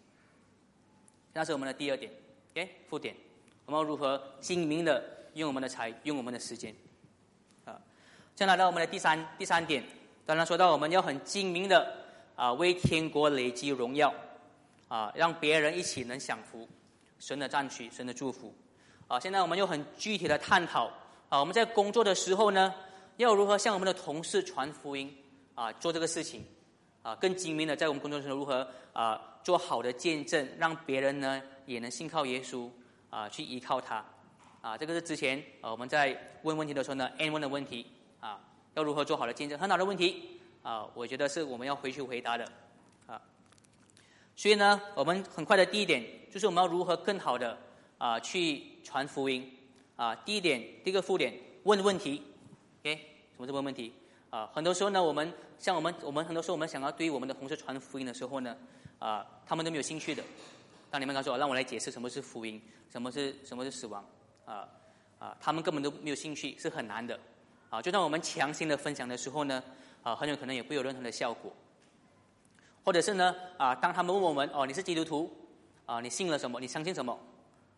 [1.33, 2.11] 那是我们的第二点
[2.51, 3.15] ，OK，副点，
[3.65, 5.03] 我们如何精明的
[5.33, 6.73] 用我们的财，用我们的时间。
[7.65, 7.79] 啊
[8.35, 9.83] 先来到我们的第三第三点，
[10.25, 11.93] 当然说到我们要很精明的
[12.35, 14.13] 啊，为天国累积荣耀，
[14.87, 16.67] 啊，让别人一起能享福，
[17.19, 18.53] 神的赞许，神的祝福，
[19.07, 20.91] 啊，现在我们又很具体的探讨
[21.29, 22.73] 啊，我们在工作的时候呢，
[23.17, 25.15] 要如何向我们的同事传福音。
[25.55, 26.41] 啊，做这个事情。
[27.01, 32.69] 啊，更精明的在我们工作中如何啊，做好的见证，让别人呢也能信靠耶稣
[33.09, 34.05] 啊，去依靠他
[34.61, 37.85] 啊，这个是之前啊我们在问问题的时候呢，N 问的问题。
[38.21, 38.37] 啊，
[38.73, 39.57] 要如何做好的见证？
[39.57, 42.43] 很好的问题啊，我觉得是我们要回去回答的
[43.07, 43.21] 啊。
[44.35, 47.57] 所以呢，我们很快的第一点就是我们要如何更好的
[47.97, 49.57] 啊去传福音
[49.95, 50.13] 啊。
[50.13, 51.33] 第一点，第一个副点，
[51.63, 52.21] 问问题
[52.81, 52.95] ，OK？
[53.31, 53.93] 什么是问问题？
[54.29, 58.55] 啊，很多时候呢，我们像我们我们很多时候我们想要对我们的同事传福音的时候呢，
[58.99, 60.23] 啊，他们都没有兴趣的。
[60.91, 62.61] 当你们告诉我，让我来解释什么是福音，
[62.91, 64.05] 什么是什么是死亡，
[64.45, 64.67] 啊
[65.17, 67.19] 啊，他们根本都没有兴趣，是很难的。
[67.69, 69.63] 啊，就算我们强行的分享的时候呢，
[70.03, 71.51] 啊，很有可能也不有任何的效果。
[72.83, 75.31] 或者是呢，啊，当他们问我们，哦，你是基督徒，
[75.85, 76.59] 啊，你信了什么？
[76.59, 77.17] 你相信什么？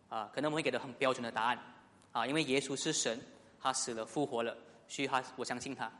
[0.08, 1.58] 啊，可能我们会给的很标准的答案，
[2.12, 3.18] 啊，因为耶稣是神，
[3.60, 4.56] 他死了复活了，
[4.88, 5.90] 所以他我相信他。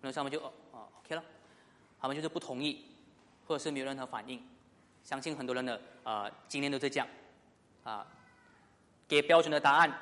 [0.00, 1.22] 那他们就哦哦 OK 了，
[2.00, 2.84] 他们就是不同意，
[3.46, 4.42] 或者是没有任何反应。
[5.04, 7.06] 相信很多人的啊，今天都是这样，
[7.84, 8.06] 啊，
[9.06, 9.92] 给标准的答案，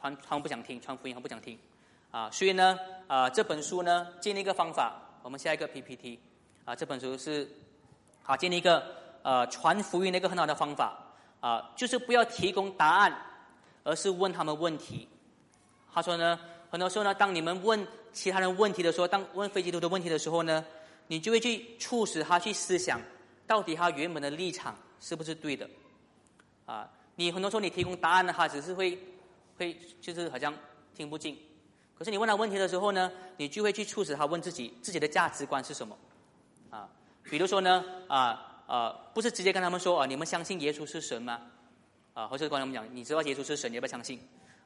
[0.00, 1.58] 传他们不想听，传福音他不想听。
[2.10, 5.00] 啊，所以呢，啊，这本书呢，建立一个方法。
[5.22, 6.18] 我们下一个 PPT，
[6.64, 7.48] 啊，这本书是，
[8.24, 8.84] 啊，建立一个
[9.22, 10.96] 呃传福音的一个很好的方法。
[11.40, 13.16] 啊，就是不要提供答案，
[13.82, 15.08] 而是问他们问题。
[15.90, 16.38] 他说呢，
[16.70, 20.64] 很多时候呢，当你们问其他人问题的时候，当问非基督的问题的时候呢，
[21.06, 23.00] 你就会去促使他去思想，
[23.46, 25.68] 到底他原本的立场是不是对的。
[26.66, 28.98] 啊，你很多时候你提供答案的话，只是会
[29.56, 30.54] 会就是好像
[30.94, 31.38] 听不进。
[31.98, 35.96] 可是你问他问题的时候呢，你就会去促使他问自己自己的价值观是什么，
[36.70, 36.88] 啊，
[37.24, 41.40] 比如说呢，啊啊，不是直接跟他们说啊，你们相信耶稣是神吗？
[42.14, 44.20] 啊，或者跟他们讲，你知道耶稣是神，你要不要相信？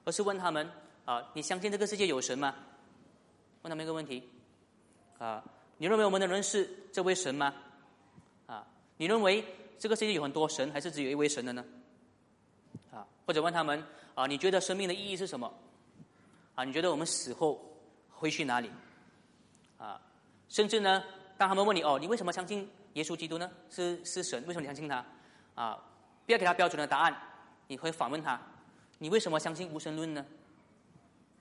[0.05, 0.71] 而是问他们
[1.05, 2.55] 啊，你相信这个世界有神吗？
[3.65, 4.23] 问他们一个问题，
[5.19, 5.43] 啊，
[5.79, 7.55] 你认为我们的人是这位神吗？
[8.47, 8.67] 啊，
[8.99, 9.43] 你认为
[9.79, 11.65] 这个世界有很多神，还是只有一位神的呢？
[12.93, 13.83] 啊，或者问他们
[14.15, 15.51] 啊，你觉得生命的意义是什么？
[16.55, 17.59] 啊，你觉得我们死后
[18.11, 18.71] 会去哪里？
[19.79, 19.99] 啊，
[20.51, 21.03] 甚至呢，
[21.39, 23.51] 当他们问你哦，你为什么相信耶稣基督呢？
[23.71, 24.47] 是是神？
[24.47, 25.03] 为什么你相信他？
[25.55, 25.83] 啊，
[26.27, 27.17] 不要给他标准的答案，
[27.67, 28.39] 你会反问他，
[28.99, 30.23] 你为什么相信无神论呢？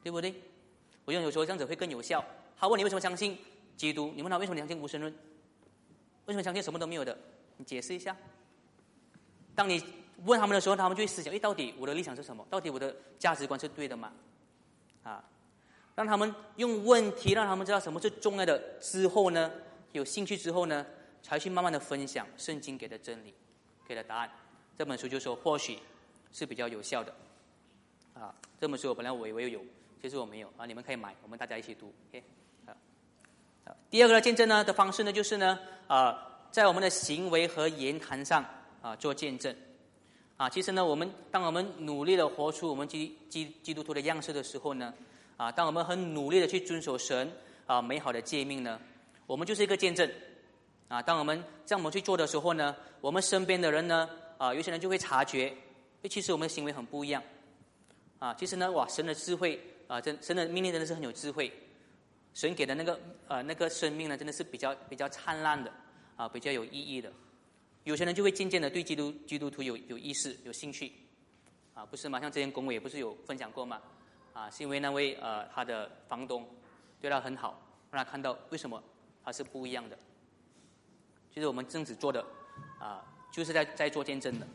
[0.02, 0.34] 对不对？
[1.06, 2.24] 我用有时候这样子会更有效。
[2.58, 3.38] 他问你为什么相信
[3.76, 5.14] 基督，你问他为什么相信无神论？
[6.26, 7.18] 为什么相信什么都没有的？
[7.58, 8.16] 你解释一下。
[9.54, 9.84] 当你
[10.26, 12.46] 问他们的时候，他们就会思想：哎，到底我的立场是什么？
[12.50, 14.14] 到底我的价值观是对的吗？
[15.04, 15.24] 啊，
[15.96, 19.52] 让他们用问题让他们知道什么是重要的之后呢，
[19.92, 20.86] 有兴趣之后呢，
[21.22, 23.34] 才去慢慢的分享圣经给的真理，
[23.86, 24.32] 给的答案。
[24.78, 25.78] 这本书就说或许
[26.32, 27.14] 是比较有效的。
[28.14, 29.62] 啊，这本书我本来我以为有，
[30.04, 31.90] 其实我没有啊，你们可以买，我们大家一起读。
[32.10, 32.22] OK，
[32.66, 32.76] 啊，
[33.90, 38.44] 第二个见证呢的方式呢，就是呢，啊，在我们的行为和言谈上
[38.82, 39.56] 啊做见证。
[40.36, 44.94] 啊，其实呢，我们当我们努力的活出我们基基基督徒的样式的时候呢，
[45.38, 47.32] 啊，当我们很努力的去遵守神
[47.66, 48.78] 啊美好的诫命呢，
[49.26, 50.12] 我们就是一个见证。
[50.90, 55.56] 啊，当我们这样我们去做的时候呢，我们身边的人呢，啊，有些人就会察觉，
[56.10, 57.24] 其实我们的行为很不一样。
[58.20, 59.58] 啊，其实呢，哇，神的智慧
[59.88, 61.52] 啊，真神的命令真的是很有智慧，
[62.34, 65.72] 神给的那个呃那个生命呢，真的是比较比较灿烂的，
[66.16, 67.12] 啊，比较有意义的。
[67.84, 70.92] 有些人就会渐渐的对基督基督徒有有意识、有兴趣，
[71.74, 72.20] 啊，不是吗？
[72.20, 73.82] 像之前公伟也不是有分享过吗？
[74.34, 76.48] 啊，是因为那位呃他的房东
[77.02, 77.62] 对他很好，
[77.92, 78.82] 让他看到为什么
[79.24, 79.98] 他是不一样的。
[81.30, 82.24] 就是我们正子做的
[82.80, 84.48] 啊，就是在在做见证的。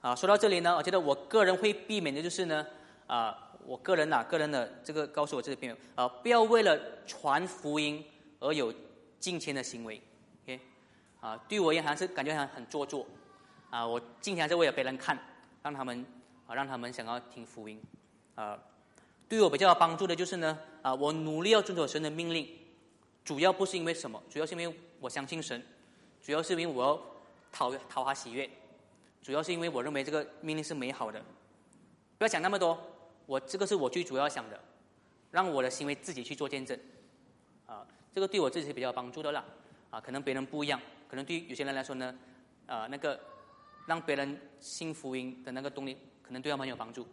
[0.00, 2.66] 啊，说到这里呢，我觉得我个人会避免的就是呢，
[3.06, 8.04] 啊，我个人呐，个人的这个告诉我这个朋友啊，不要为了传福音
[8.40, 8.72] 而有
[9.18, 10.00] 金钱的行为
[10.44, 10.60] ，OK，。
[11.20, 13.06] 啊，对我也还是感觉好像很做作，
[13.70, 15.18] 啊，我今天是为了别人看，
[15.62, 16.04] 让他们
[16.46, 17.80] 啊，让他们想要听福音。
[18.34, 18.58] 啊，
[19.28, 22.48] 对我比较有帮助的就是呢，啊，我努力要遵守神的命令，
[23.24, 25.62] 主要不是因为什么，主要是因为我相信神，
[26.20, 27.00] 主要是因为我要
[27.52, 28.48] 讨讨他喜悦，
[29.22, 31.22] 主要是因为我认为这个命令是美好的。
[32.18, 32.78] 不要想那么多，
[33.26, 34.60] 我这个是我最主要想的，
[35.30, 36.78] 让我的行为自己去做见证。
[37.66, 39.44] 啊，这个对我自己是比较有帮助的啦。
[39.90, 42.14] 啊，可能别人不一样，可能对有些人来说呢，
[42.66, 43.20] 啊，那个
[43.86, 47.06] 让别人信福音的那个动力，可能对他们有帮助。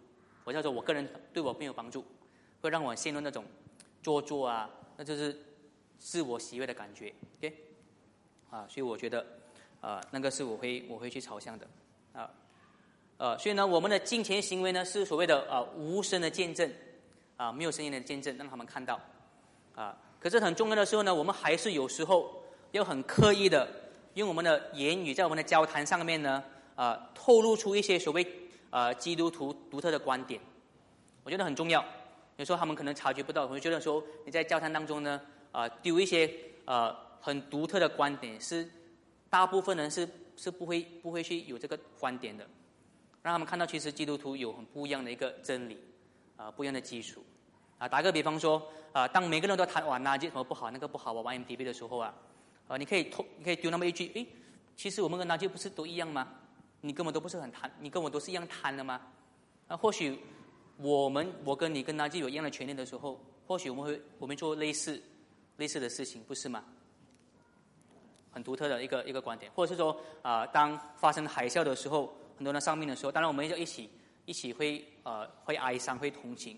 [0.46, 2.06] 我叫做我个人对我没有帮助，
[2.62, 3.44] 会让我陷入那种
[4.02, 5.38] 做作啊，那就是
[5.98, 7.58] 自我喜悦的感觉，OK？
[8.50, 9.26] 啊，所以我觉得，
[9.82, 11.68] 啊，那个是我会我会去朝向的，
[12.14, 12.32] 啊，
[13.20, 16.68] 呃，所以呢，我们的金钱行为呢是所谓的啊无声的见证，
[17.38, 19.00] 啊没有声音的见证，让他们看到，
[19.76, 22.34] 啊，可是很重要的时候呢，我们还是有时候。
[22.72, 23.68] 要很刻意的
[24.14, 26.44] 用我们的言语，在我们的交谈上面呢，
[26.76, 28.24] 啊，透露出一些所谓
[28.70, 30.40] 呃基督徒独特的观点，
[31.24, 31.84] 我觉得很重要。
[32.38, 35.20] 有时候他们可能察觉不到，我就觉得说你在交谈当中呢，
[35.52, 36.32] 啊，丢一些
[36.66, 38.70] 呃很独特的观点，是
[39.32, 40.08] 大部分人是
[40.38, 42.46] 是不会不会去有这个观点的，
[43.30, 45.78] 让他们看到其实基督徒有很不一样的一个真理，
[46.36, 47.24] 啊，不一样的基础。
[47.78, 48.60] 啊，打个比方说，
[48.92, 52.12] 啊，当每个人都谈哇垃圾什么不好，那个不好，我玩 MTV 的时候啊。
[52.68, 54.28] 啊，你可以偷，你可以丢那么一句，诶，
[54.76, 56.28] 其实我们跟垃圾不是都一样吗？
[56.82, 59.00] 你根本都不是很贪，你跟我都是一样贪的吗？
[59.68, 60.20] 那或许
[60.78, 65.00] 我们，我跟你跟垃圾有一样的权利的时候，或许我们会，我们做类似
[65.58, 66.64] 类似的事情，不是吗？
[68.32, 73.90] 很独特的一个一个观点，或者是说，啊，当发生海啸的时候，很多人丧命的时候，当然我们要一起
[74.24, 76.58] 一起会呃会哀伤，会同情，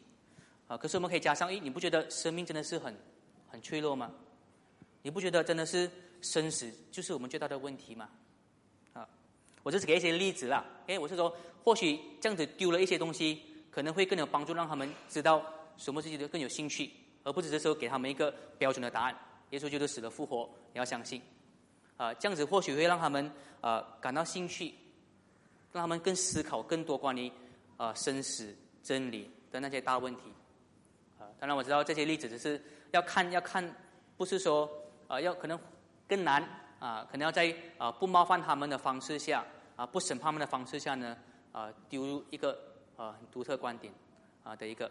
[0.67, 2.95] 啊，可是我们可以加上，诶，你不觉得生命真的是很
[3.49, 4.11] 很脆弱吗？
[5.01, 5.89] 你不觉得真的是
[6.21, 8.07] 生死就是我们最大的问题吗？
[8.93, 9.09] 啊，
[9.63, 10.63] 我就是给一些例子啦。
[10.85, 15.43] 哎，我是说，或许这样子丢了一些东西，可能会更有帮助，让他们知道
[15.77, 16.91] 什么事情都更有兴趣，
[17.23, 19.17] 而不只是说给他们一个标准的答案。
[19.49, 21.19] 耶稣就是死了复活，你要相信。
[21.97, 24.73] 啊，这样子或许会让他们啊感到兴趣，
[25.71, 27.31] 让他们更思考更多关于
[27.77, 30.23] 啊生死真理的那些大问题。
[31.19, 32.61] 啊，当然我知道这些例子只是
[32.91, 33.75] 要看要看，
[34.17, 34.69] 不是说。
[35.11, 35.59] 啊，要可能
[36.07, 36.41] 更难
[36.79, 39.43] 啊，可能要在啊不冒犯他们的方式下
[39.75, 41.17] 啊，不审判他们的方式下呢
[41.51, 42.57] 啊，丢入一个
[42.95, 43.93] 啊很独特观点
[44.41, 44.89] 啊的一个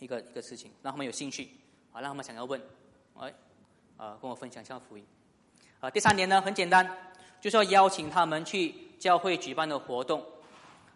[0.00, 1.48] 一个一个事情，让他们有兴趣
[1.92, 2.60] 啊，让他们想要问，
[3.14, 3.32] 哎
[3.96, 5.06] 啊跟我分享一下福音
[5.78, 5.88] 啊。
[5.88, 6.84] 第三点呢很简单，
[7.40, 10.24] 就是要邀请他们去教会举办的活动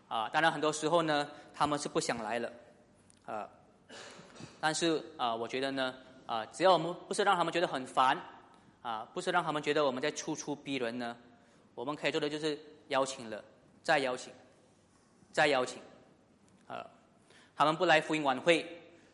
[0.09, 2.53] 啊，当然很多时候呢他们是不想来了
[3.27, 3.49] 啊，
[4.61, 5.95] 但是啊我觉得呢
[6.27, 8.19] 啊只要我们不是让他们觉得很烦。
[8.83, 11.17] 啊，不是让他们觉得我们在处处逼人呢。
[11.77, 13.41] 我们可以做的就是邀请了，
[13.81, 14.33] 再邀请，
[15.31, 15.81] 再邀请。
[16.67, 16.85] 啊，
[17.55, 18.65] 他们不来福音晚会，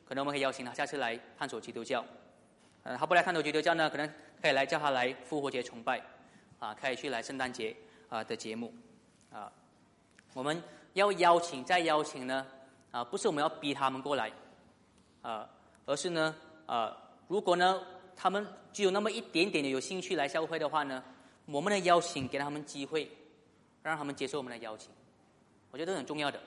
[0.08, 2.02] 可能我们可以邀请他下次来探索基督教。
[2.82, 4.10] 呃，他不来探索基督教呢，可能
[4.40, 6.02] 可以来叫他来复活节崇拜。
[6.58, 7.76] 啊，可以去来圣诞节
[8.08, 8.72] 啊的节目。
[9.32, 9.52] 啊，
[10.34, 10.62] 我们
[10.94, 12.46] 要邀请再邀请呢，
[12.90, 14.32] 啊，不是我们要逼他们过来，
[15.22, 15.48] 啊，
[15.86, 16.34] 而是呢，
[16.66, 16.96] 啊，
[17.28, 17.80] 如果呢。
[18.20, 21.00] 他们只有那么一点点的有兴趣来教会的话呢，
[21.46, 23.08] 我们的邀请给他们机会，
[23.80, 24.90] 让他们接受我们的邀请，
[25.70, 26.40] 我觉得很重要的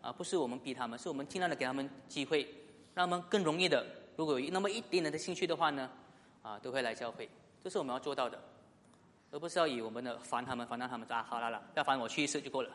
[0.00, 2.48] 啊，不是我们逼他们，是我们尽量的给他们机会，
[2.94, 3.84] 让他们更容易的，
[4.16, 5.90] 如果有那么一点点的兴趣的话呢，
[6.40, 7.28] 啊，都会来教会，
[7.62, 8.42] 这是我们要做到的，
[9.30, 12.70] 而不是要以我们的烦他们，烦到他们啊，好了了，不要烦我去一次就够了，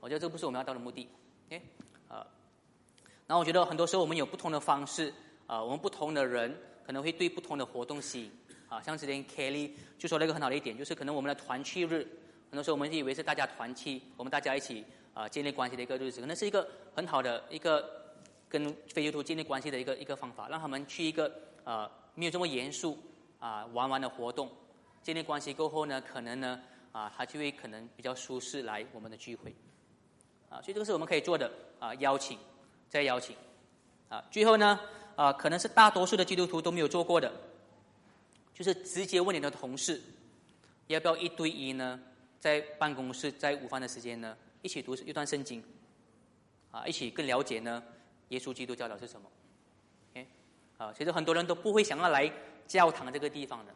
[0.00, 1.08] 我觉得这不是我们要到的目的
[1.48, 1.62] ，OK，
[2.08, 2.26] 啊，
[3.26, 5.12] 然后我觉得很多时候我们有不同的方式
[5.46, 6.56] 啊，我们不同的人。
[6.86, 8.32] 可能会对不同的活动吸引，
[8.68, 12.06] 啊，像之前 Kelly 就说了一个很好的一点，就是可能我们的团契日，
[12.48, 17.90] 很多时候我们以为是大家团契，我们大家一起啊建立关系的一个日子，可能是一个很好的一个
[18.48, 21.28] 跟非基督徒建立关系的一个一个方法，让他们去一个
[21.64, 22.96] 呃没有这么严肃
[23.40, 24.48] 啊玩玩的活动，
[25.06, 29.54] 建立关系过后呢，可能呢啊他就会可能比较舒适来我们的聚会，
[30.50, 31.48] 啊，所以这个是我们可以做的
[31.78, 32.36] 啊邀请，
[32.88, 33.36] 再邀请，
[34.08, 34.80] 啊，最后呢。
[35.14, 37.32] 啊，可能是大多数的基督徒都没有做过的，
[38.52, 39.98] 就是直接问你的同事，
[40.88, 41.98] 要不要一对一呢？
[42.38, 45.64] 在办公室，在午饭的时间呢，一起读一段圣经，
[46.70, 47.82] 啊，一起更了解呢，
[48.28, 49.26] 耶稣基督教导是什么
[50.10, 50.26] ？OK，
[50.76, 52.30] 啊，其实很多人都不会想要来
[52.66, 53.74] 教堂这个地方的，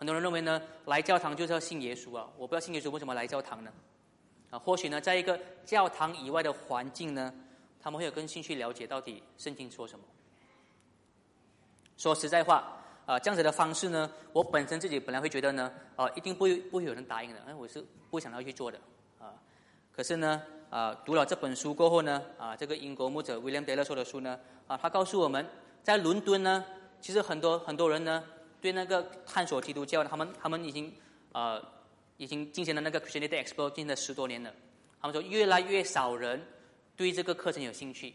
[0.00, 3.70] 很多人认为呢，来教堂就是要信耶稣啊，我不要信耶稣，为什么来教堂呢？
[4.48, 7.30] 啊，或许呢，在一个教堂以外的环境呢，
[7.78, 10.04] 他们会有更兴趣了解到底圣经说什么。
[11.98, 18.80] 说实在话，啊，这样子的方式呢，我本身自己本来会觉得呢，啊，一定不会不会有人答应的，哎，我是不想要去做的，
[19.18, 19.34] 啊，
[19.94, 25.46] 可是呢，啊，读了这本书过后呢，啊，这个英国牧者 William Taylor 说的书呢，啊，他告诉我们，
[25.82, 26.64] 在伦敦呢，
[27.02, 28.24] 其实很多很多人呢，
[28.60, 30.92] 对那个探索基督教，他们他们已经
[31.32, 31.62] 呃，
[32.16, 34.52] 已经进行了那个 Christianity Expo 进行了十多年了。
[35.00, 36.40] 他们说，越来越少人
[36.94, 38.14] 对这个课程有兴趣，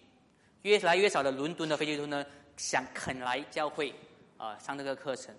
[0.61, 2.25] 越来越少的伦敦的非基督徒呢，
[2.57, 3.91] 想肯来教会
[4.37, 5.33] 啊上这个课程。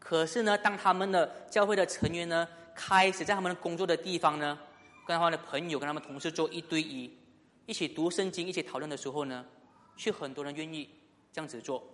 [0.00, 4.58] 可是呢，当他们的教会的成员呢，开始在他们工作的地方呢，
[5.06, 7.10] 跟他们的朋友、跟他们同事做一对一，
[7.66, 9.46] 一起读圣经、一起讨论的时候呢，
[9.96, 10.90] 却很多人愿意
[11.32, 11.93] 这样子做。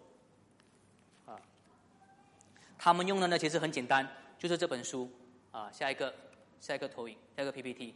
[2.83, 4.09] 他们用的呢其实很简单，
[4.39, 5.07] 就是这本书。
[5.51, 6.15] 啊，下一个，
[6.61, 7.95] 下一个投影，下一个 PPT。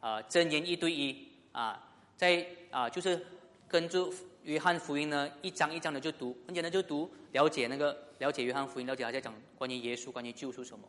[0.00, 1.28] 啊，真言一对一。
[1.52, 3.24] 啊，在啊，就是
[3.68, 4.10] 跟着
[4.42, 10.88] 约翰福音呢，一章一章的就读，很简单就读，了解那个，了解约翰福音，了解他在讲关于耶稣、关于救赎什么。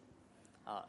[0.63, 0.83] 啊。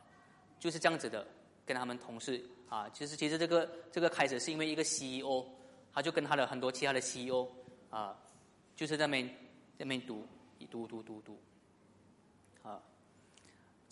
[0.59, 1.27] 就是这样子的，
[1.67, 5.45] 跟他们同事啊，其实其实这个这个开始是因为一个 CEO，
[5.93, 7.47] 他就跟他的很多其他的 CEO
[7.91, 8.17] 啊，
[8.75, 9.37] 就是在那边
[9.77, 10.27] 那边读，
[10.71, 11.39] 读读读读，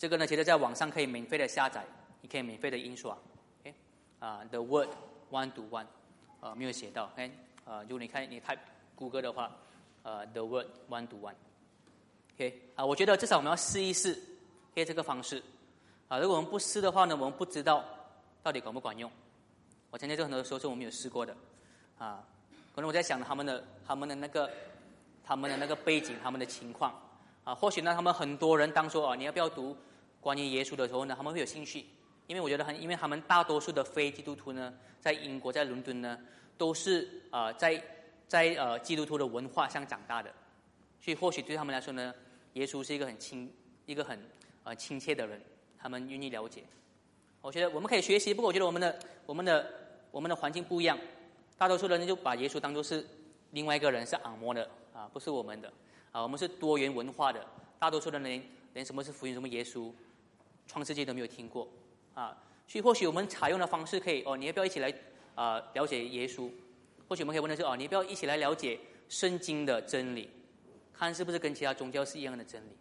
[0.05, 1.83] 这个呢，其实在网上可以免费的下载，
[2.21, 3.17] 你可以免费的印刷
[3.59, 3.73] ，OK，
[4.19, 4.89] 啊，The Word
[5.31, 5.87] One to One，
[6.41, 7.31] 啊，没有写到，OK，
[7.65, 8.59] 啊，如果你看你 type
[8.93, 9.51] 谷歌的话，
[10.03, 14.11] 呃，The Word One to One，OK，啊，我觉得至少我们要试一试
[14.73, 15.41] ，OK 这个方式。
[16.07, 17.83] 啊，如果我们不试的话呢，我们不知道
[18.43, 19.11] 到底管不管用。
[19.89, 21.35] 我相信就很多时候是我们有试过的，
[21.97, 22.23] 啊，
[22.75, 24.51] 可能我在想他们的他们的那个
[25.23, 26.93] 他们的那个背景，他们的情况，
[27.43, 29.75] 啊，或许呢，他们很多人当说啊，你要不要读
[30.25, 31.85] 关于耶稣的时候呢，他们会有兴趣，
[32.25, 36.17] 因为我觉得很，因为他们大多数的非基督徒呢，在英国在伦敦呢，
[36.57, 37.79] 都是啊在
[38.27, 40.33] 在呃基督徒的文化上长大的，
[40.99, 42.11] 所以或许对他们来说呢，
[42.53, 43.53] 耶稣是一个很亲
[43.85, 44.19] 一个很
[44.63, 45.39] 呃亲切的人。
[45.77, 46.63] 他们愿意了解，
[47.41, 48.33] 我觉得我们可以学习。
[48.33, 48.97] 不过，我觉得我们的、
[49.27, 49.71] 我们的、
[50.09, 50.97] 我们的环境不一样。
[51.59, 53.05] 大多数人就把耶稣当作是
[53.51, 55.71] 另外一个人，是昂摩的啊，不是我们的
[56.11, 56.23] 啊。
[56.23, 57.45] 我们是多元文化的，
[57.77, 58.41] 大多数的人
[58.73, 59.91] 连什么是福音、什么耶稣、
[60.67, 61.67] 创世纪都没有听过
[62.13, 62.37] 啊。
[62.67, 64.93] 所以，或许我们采用的方式可以哦，你要不要一起来
[65.35, 66.49] 啊了解耶稣？
[67.07, 70.29] 或许我们可以问的是哦，你要不要一起来了解圣经的真理？
[70.93, 72.75] 看是不是跟其他宗教是一样的真理？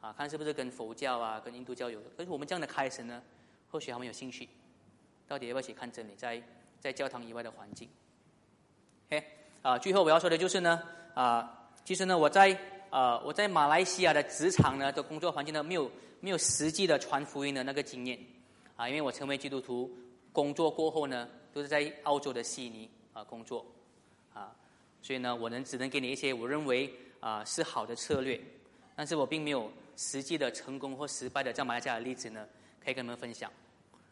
[0.00, 2.10] 啊，看是不是跟佛教啊、跟印度教有的？
[2.16, 3.22] 可是我们这样的开始呢，
[3.70, 4.48] 或许他们有兴趣。
[5.26, 6.14] 到底要不要一起看真理？
[6.16, 6.42] 在
[6.80, 7.88] 在教堂以外的环境。
[9.08, 9.24] OK，
[9.62, 10.82] 啊，最后我要说的就是呢，
[11.14, 12.58] 啊，其实呢，我在
[12.90, 15.90] 啊，我在马来西亚的职场呢的工作环境呢，没有
[16.20, 18.18] 没有实际的传福音的那个经验。
[18.76, 19.90] 啊，因为我成为基督徒
[20.32, 23.64] 工作过后呢，都是在澳洲的悉尼啊工作。
[24.32, 24.54] 啊，
[25.02, 28.40] 所以呢，我能只能给你一些我认为啊是好的策略，
[28.94, 29.70] 但是我并没有。
[30.00, 32.46] 实际的成功或失败的在马来西亚的例子呢，
[32.78, 33.50] 可以跟你们分享。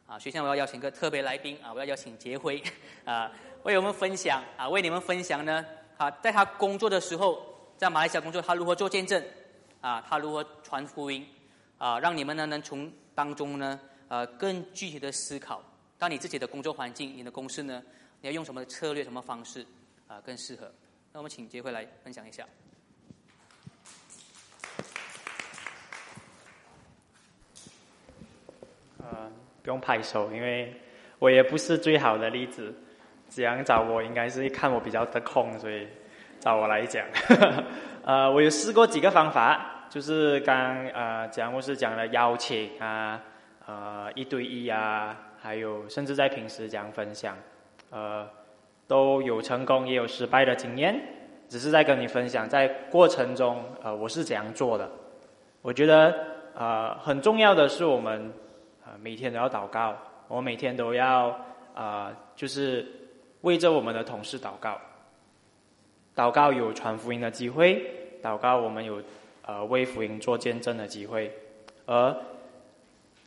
[0.05, 2.61] 啊，所以现在我要邀请个特别来宾啊，我要邀请杰辉
[3.07, 3.31] 啊，
[3.63, 5.65] 为我们分享啊，为你们分享呢
[5.97, 7.41] 啊，在他工作的时候，
[7.77, 9.23] 在马来西亚工作，他如何做见证
[9.81, 11.25] 啊，他如何传福音
[11.79, 15.62] 啊，让你们呢能从当中呢呃更具体的思考，
[15.99, 17.83] 当你自己的工作环境、你的公司呢，
[18.20, 19.66] 你要用什么策略、什么方式
[20.09, 20.70] 啊更适合？
[21.12, 22.45] 那我们请杰辉来分享一下。
[28.99, 29.31] 呃，
[29.62, 30.74] 不用拍手，因为
[31.18, 32.74] 我也不是最好的例子。
[33.29, 35.87] 这样找我，应该是看我比较得空，所以
[36.39, 37.05] 找我来讲。
[38.05, 43.19] 呃，我有试过几个方法，就是刚呃讲牧师讲的邀请啊，
[43.67, 47.35] 呃一对一啊，还有甚至在平时讲分享，
[47.89, 48.29] 呃
[48.87, 51.01] 都有成功也有失败的经验，
[51.49, 54.87] 只是在跟你分享，在过程中呃我是怎样做的。
[55.63, 56.15] 我觉得
[56.55, 58.31] 呃很重要的是我们。
[58.85, 59.97] 呃每天都要祷告，
[60.29, 61.35] 我每天都要
[61.75, 62.87] 啊，就是
[63.41, 64.79] 为着我们的同事祷告。
[66.15, 67.83] 祷告有传福音的机会，
[68.23, 69.03] 祷告我们有
[69.47, 71.33] 呃为福音做见证的机会。
[71.87, 72.15] 而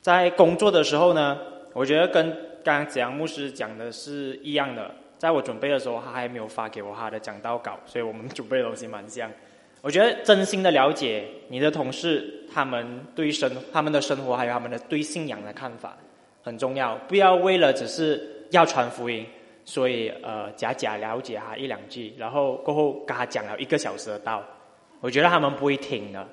[0.02, 1.40] 在工作的时候呢，
[1.74, 2.30] 我觉得跟
[2.64, 4.92] 刚刚子阳牧师讲的是一样的。
[5.18, 9.30] 在我准备的时候，他还没有发给我他的讲道稿，所以我们准备的东西蛮像。
[9.82, 15.98] 我觉得真心的了解你的同事，他们对生他们的生活还有他们的对信仰的看法
[16.42, 16.96] 很重要。
[17.08, 19.26] 不要为了只是要传福音，
[19.66, 24.42] 所以呃假假了解他一两句，然后过后跟他讲了一个小时的道，
[25.02, 26.28] 我觉得他们不会听的。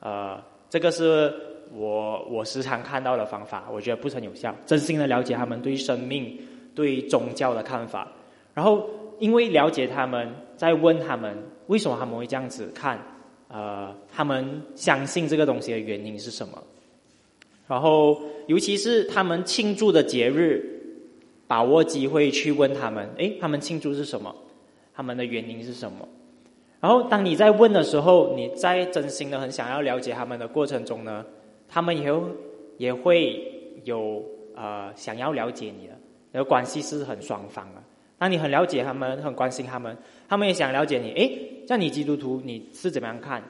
[0.00, 1.32] 呃，这个是
[1.72, 4.54] 我我时常看到的方法，我觉得不是很有效。
[4.66, 6.38] 真心的了解他们对生命、
[6.74, 8.10] 对宗教的看法，
[8.54, 11.36] 然后因为了解他们，再问他们。
[11.68, 12.98] 为什么他们会这样子看？
[13.48, 16.62] 呃，他们相信这个东西的原因是什么？
[17.68, 20.62] 然后，尤其是他们庆祝的节日，
[21.46, 24.34] 把握机会去问他们，诶，他们庆祝是什么？
[24.92, 26.06] 他们的原因是什么？
[26.82, 31.24] 然后当你在问的时候，你在真心的很想要了解他们的过程中呢，
[31.68, 32.12] 他们也
[32.76, 33.40] 也会
[33.84, 34.20] 有
[34.56, 35.92] 呃想要了解你的，
[36.32, 37.80] 那个关系是很双方的。
[38.18, 39.96] 当你很了解他们，很关心他们，
[40.28, 41.12] 他们也想了解你。
[41.12, 43.40] 诶，像你基督徒你是怎么样看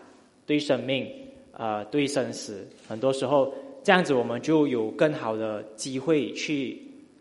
[0.44, 1.10] 对生命？
[1.54, 3.52] 呃，对生死，很多时候
[3.82, 6.80] 这样子，我们就有更好的机会去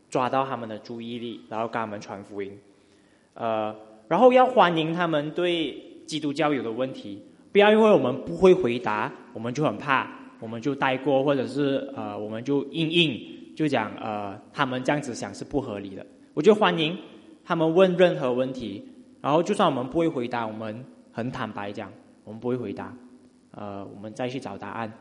[0.10, 2.58] 抓到他们的注意力，然后跟他们传福音。
[3.34, 3.76] 呃，
[4.08, 7.22] 然后要欢迎他们对基督教有的问题，
[7.54, 13.18] 不要因为我们不会回答，我们就很怕，我们就带过，或者是呃，我们就硬硬
[13.56, 16.06] 就讲呃，他们这样子想是不合理的。
[16.34, 16.98] 我就欢迎
[17.46, 18.84] 他们问任何问题，
[19.22, 20.84] 然后就算我们不会回答，我们
[21.14, 21.90] 很坦白讲，
[22.26, 22.94] 我们不会回答。
[23.52, 24.92] 呃，我们再去找答案，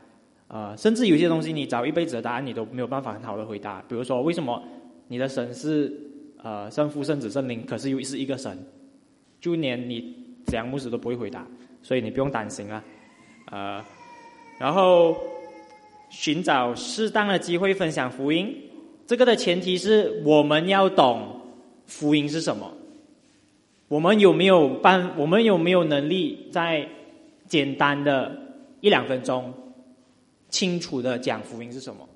[0.46, 3.82] 呃，甚至有些东西你找一辈子的答案，你都没有办法很好的回答。
[3.88, 4.62] 比如说，为什么
[5.08, 5.92] 你的神是
[6.36, 8.56] 呃圣父、圣子、圣灵，可是又是一个神？
[9.40, 10.19] 就连你
[10.50, 11.46] 怎样牧师都不会回答，
[11.80, 12.82] 所以你不用担心啊。
[13.50, 13.82] 呃，
[14.58, 15.16] 然后
[16.10, 18.54] 寻找适当的机会分享福音，
[19.06, 21.40] 这个的前提是我们要懂
[21.86, 22.70] 福音是什么。
[23.88, 25.12] 我们有没有办？
[25.16, 26.86] 我们有没有能力在？
[27.50, 28.30] 简单的
[28.80, 29.52] 一两分钟，
[30.50, 32.08] 清楚的讲福音是什么？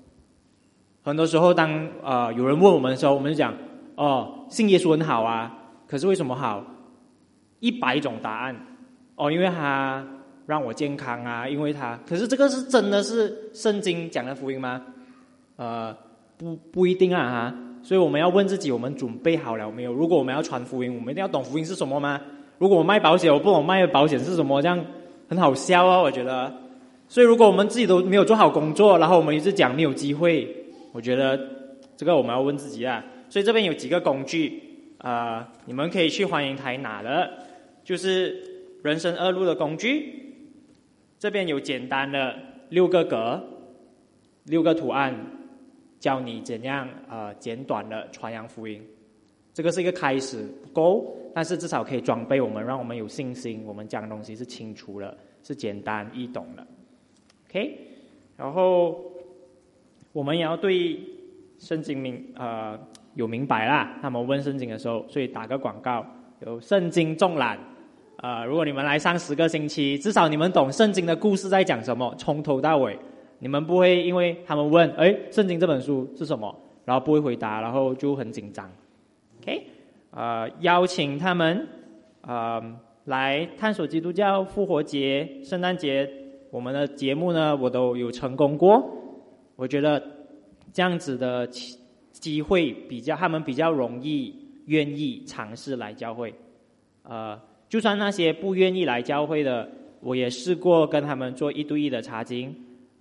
[1.03, 3.53] 很多时候，当呃有人问我们的时候，我们就讲：
[3.95, 5.53] 哦，信耶稣很好啊。
[5.87, 6.63] 可是为什么好？
[7.59, 8.55] 一百种答案。
[9.15, 10.05] 哦，因为他
[10.45, 11.99] 让我健康啊，因为他。
[12.07, 14.81] 可是这个是真的是圣经讲的福音吗？
[15.55, 15.95] 呃，
[16.37, 17.55] 不不一定啊哈。
[17.81, 19.93] 所以我们要问自己：我们准备好了没有？
[19.93, 22.19] 如果我们要传福音，我们一定要懂福音是什么吗？
[22.57, 24.83] 如果我卖保险，我不懂卖保险是什么，这样。
[25.27, 26.53] 很好笑啊，我觉得。
[27.07, 30.47] 所以，如果我们自己都没有做好工作，然后我们一直讲没有机会，
[30.91, 31.39] 我觉得
[31.95, 33.03] 这个我们要问自己啊。
[33.29, 34.61] 所以这边有几个工具
[35.05, 37.31] 啊，你们可以去欢迎台拿的，
[37.83, 38.41] 就是
[38.81, 40.33] 人生二路的工具。
[41.19, 42.35] 这边有简单的
[42.69, 43.39] 六个格、
[44.45, 45.15] 六个图案，
[45.99, 48.81] 教你怎样啊简短的传扬福音。
[49.53, 53.63] 这个是一个开始，不够，但是至少可以装备我们，让我们有信心。
[53.63, 56.65] 我们讲的东西是清楚的，是简单易懂的。
[57.47, 57.77] OK，
[58.35, 59.05] 然后
[60.13, 60.99] 我们也要对
[61.59, 62.75] 圣经明呃
[63.15, 63.97] 有明白啦。
[64.01, 66.05] 他们问圣经的时候，所以打个广告，
[66.45, 67.57] 有圣经纵览。
[68.17, 72.97] 呃，如果你们来上十个星期，至少你们懂圣经的故事在讲什么，从头到尾，
[73.39, 76.55] 你们不会因为他们问，哎，圣经这本书是什么，
[76.85, 78.69] 然后不会回答，然后就很紧张。
[79.41, 79.67] OK，
[80.11, 81.67] 呃，邀请他们，
[82.21, 82.63] 呃，
[83.03, 86.09] 来探索基督教复活节、圣诞节，
[86.49, 88.81] 我们的节目呢，我都有成功过。
[89.57, 90.01] 我觉得
[90.73, 91.47] 这样子的
[92.19, 94.33] 机会比较，他们比较容易
[94.65, 96.33] 愿意尝试来教会。
[97.03, 97.39] 呃，
[97.69, 99.69] 就算那些不愿意来教会的，
[100.01, 102.55] 我也试过跟他们做一对一的查经，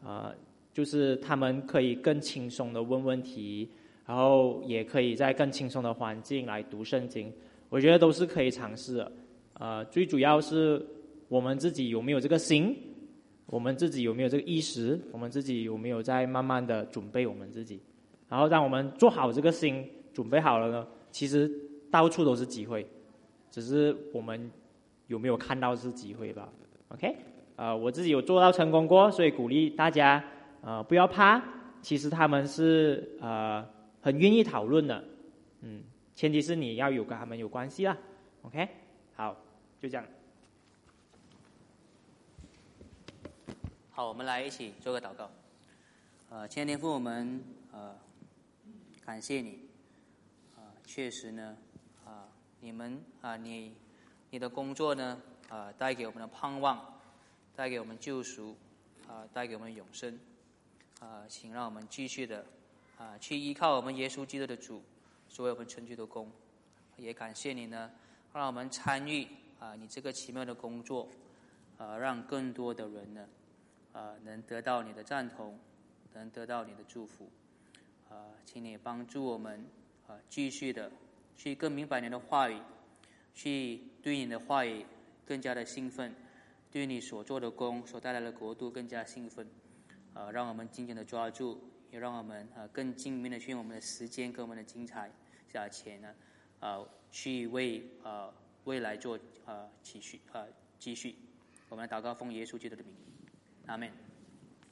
[0.04, 0.34] 呃，
[0.72, 3.68] 就是他们可以更轻松的问问题。
[4.06, 7.32] 然后也可以在更轻松的环境来读圣经，
[7.70, 9.12] 我觉得都是可以尝试的。
[9.54, 10.84] 呃，最主要是
[11.26, 12.76] 我们自己有没有这个心，
[13.46, 17.80] 我们自己有没有这个意识，我们自己有没有在慢慢的准备我们自己。
[18.28, 21.50] 然后让我们做好这个心，准备好了呢，其实
[21.90, 22.86] 到处都是机会，
[23.50, 24.50] 只是我们
[25.06, 26.48] 有没有看到是机会吧
[26.88, 27.16] ？OK，
[27.56, 30.24] 呃，我自己有做到成功过，所以鼓励大家，
[30.62, 31.42] 呃，不要怕，
[31.82, 33.64] 其实他们是呃。
[34.04, 35.02] 很愿意讨论的，
[35.62, 35.82] 嗯，
[36.14, 37.96] 前提是你要有跟他们有关系啦
[38.42, 38.68] ，OK，
[39.14, 39.34] 好，
[39.80, 40.04] 就这样。
[43.90, 45.30] 好，我们来一起做个祷告。
[46.28, 47.40] 呃，亲爱的天父，我们
[47.72, 47.96] 呃
[49.04, 49.60] 感谢你，
[50.56, 51.56] 啊，确实呢，
[52.06, 52.26] 啊，
[52.60, 53.74] 你们啊，你
[54.30, 56.98] 你的工作呢，啊，带给我们的盼望，
[57.54, 58.56] 带给我们救赎，
[59.06, 60.18] 啊，带给我们永生，
[61.00, 62.46] 啊，请让我们继续的。
[62.96, 64.80] 啊，去依靠我们耶稣基督的主，
[65.28, 66.30] 所为我们成就的功，
[66.96, 67.90] 也感谢你呢，
[68.32, 69.26] 让我们参与
[69.58, 71.08] 啊，你这个奇妙的工作，
[71.76, 73.28] 啊，让更多的人呢，
[73.92, 75.58] 啊，能得到你的赞同，
[76.14, 77.28] 能得到你的祝福，
[78.14, 79.64] 啊，请你帮助我们
[80.06, 80.90] 啊，继续的
[81.36, 82.60] 去更明白你的话语，
[83.34, 84.86] 去对你的话语
[85.26, 86.14] 更加的兴奋，
[86.70, 89.46] 对你所做的功所带来的国度更加兴奋，
[90.12, 91.58] 啊，让我们紧紧的抓住。
[91.90, 95.08] 也让我们啊更精明的去用我们的时间跟我们的精彩
[95.48, 96.12] 价钱呢，
[96.58, 98.34] 啊去为啊
[98.64, 100.44] 未来做啊继续啊
[100.76, 101.14] 继续，
[101.68, 102.92] 我们祷告奉耶稣基督的名，
[103.66, 104.13] 阿门。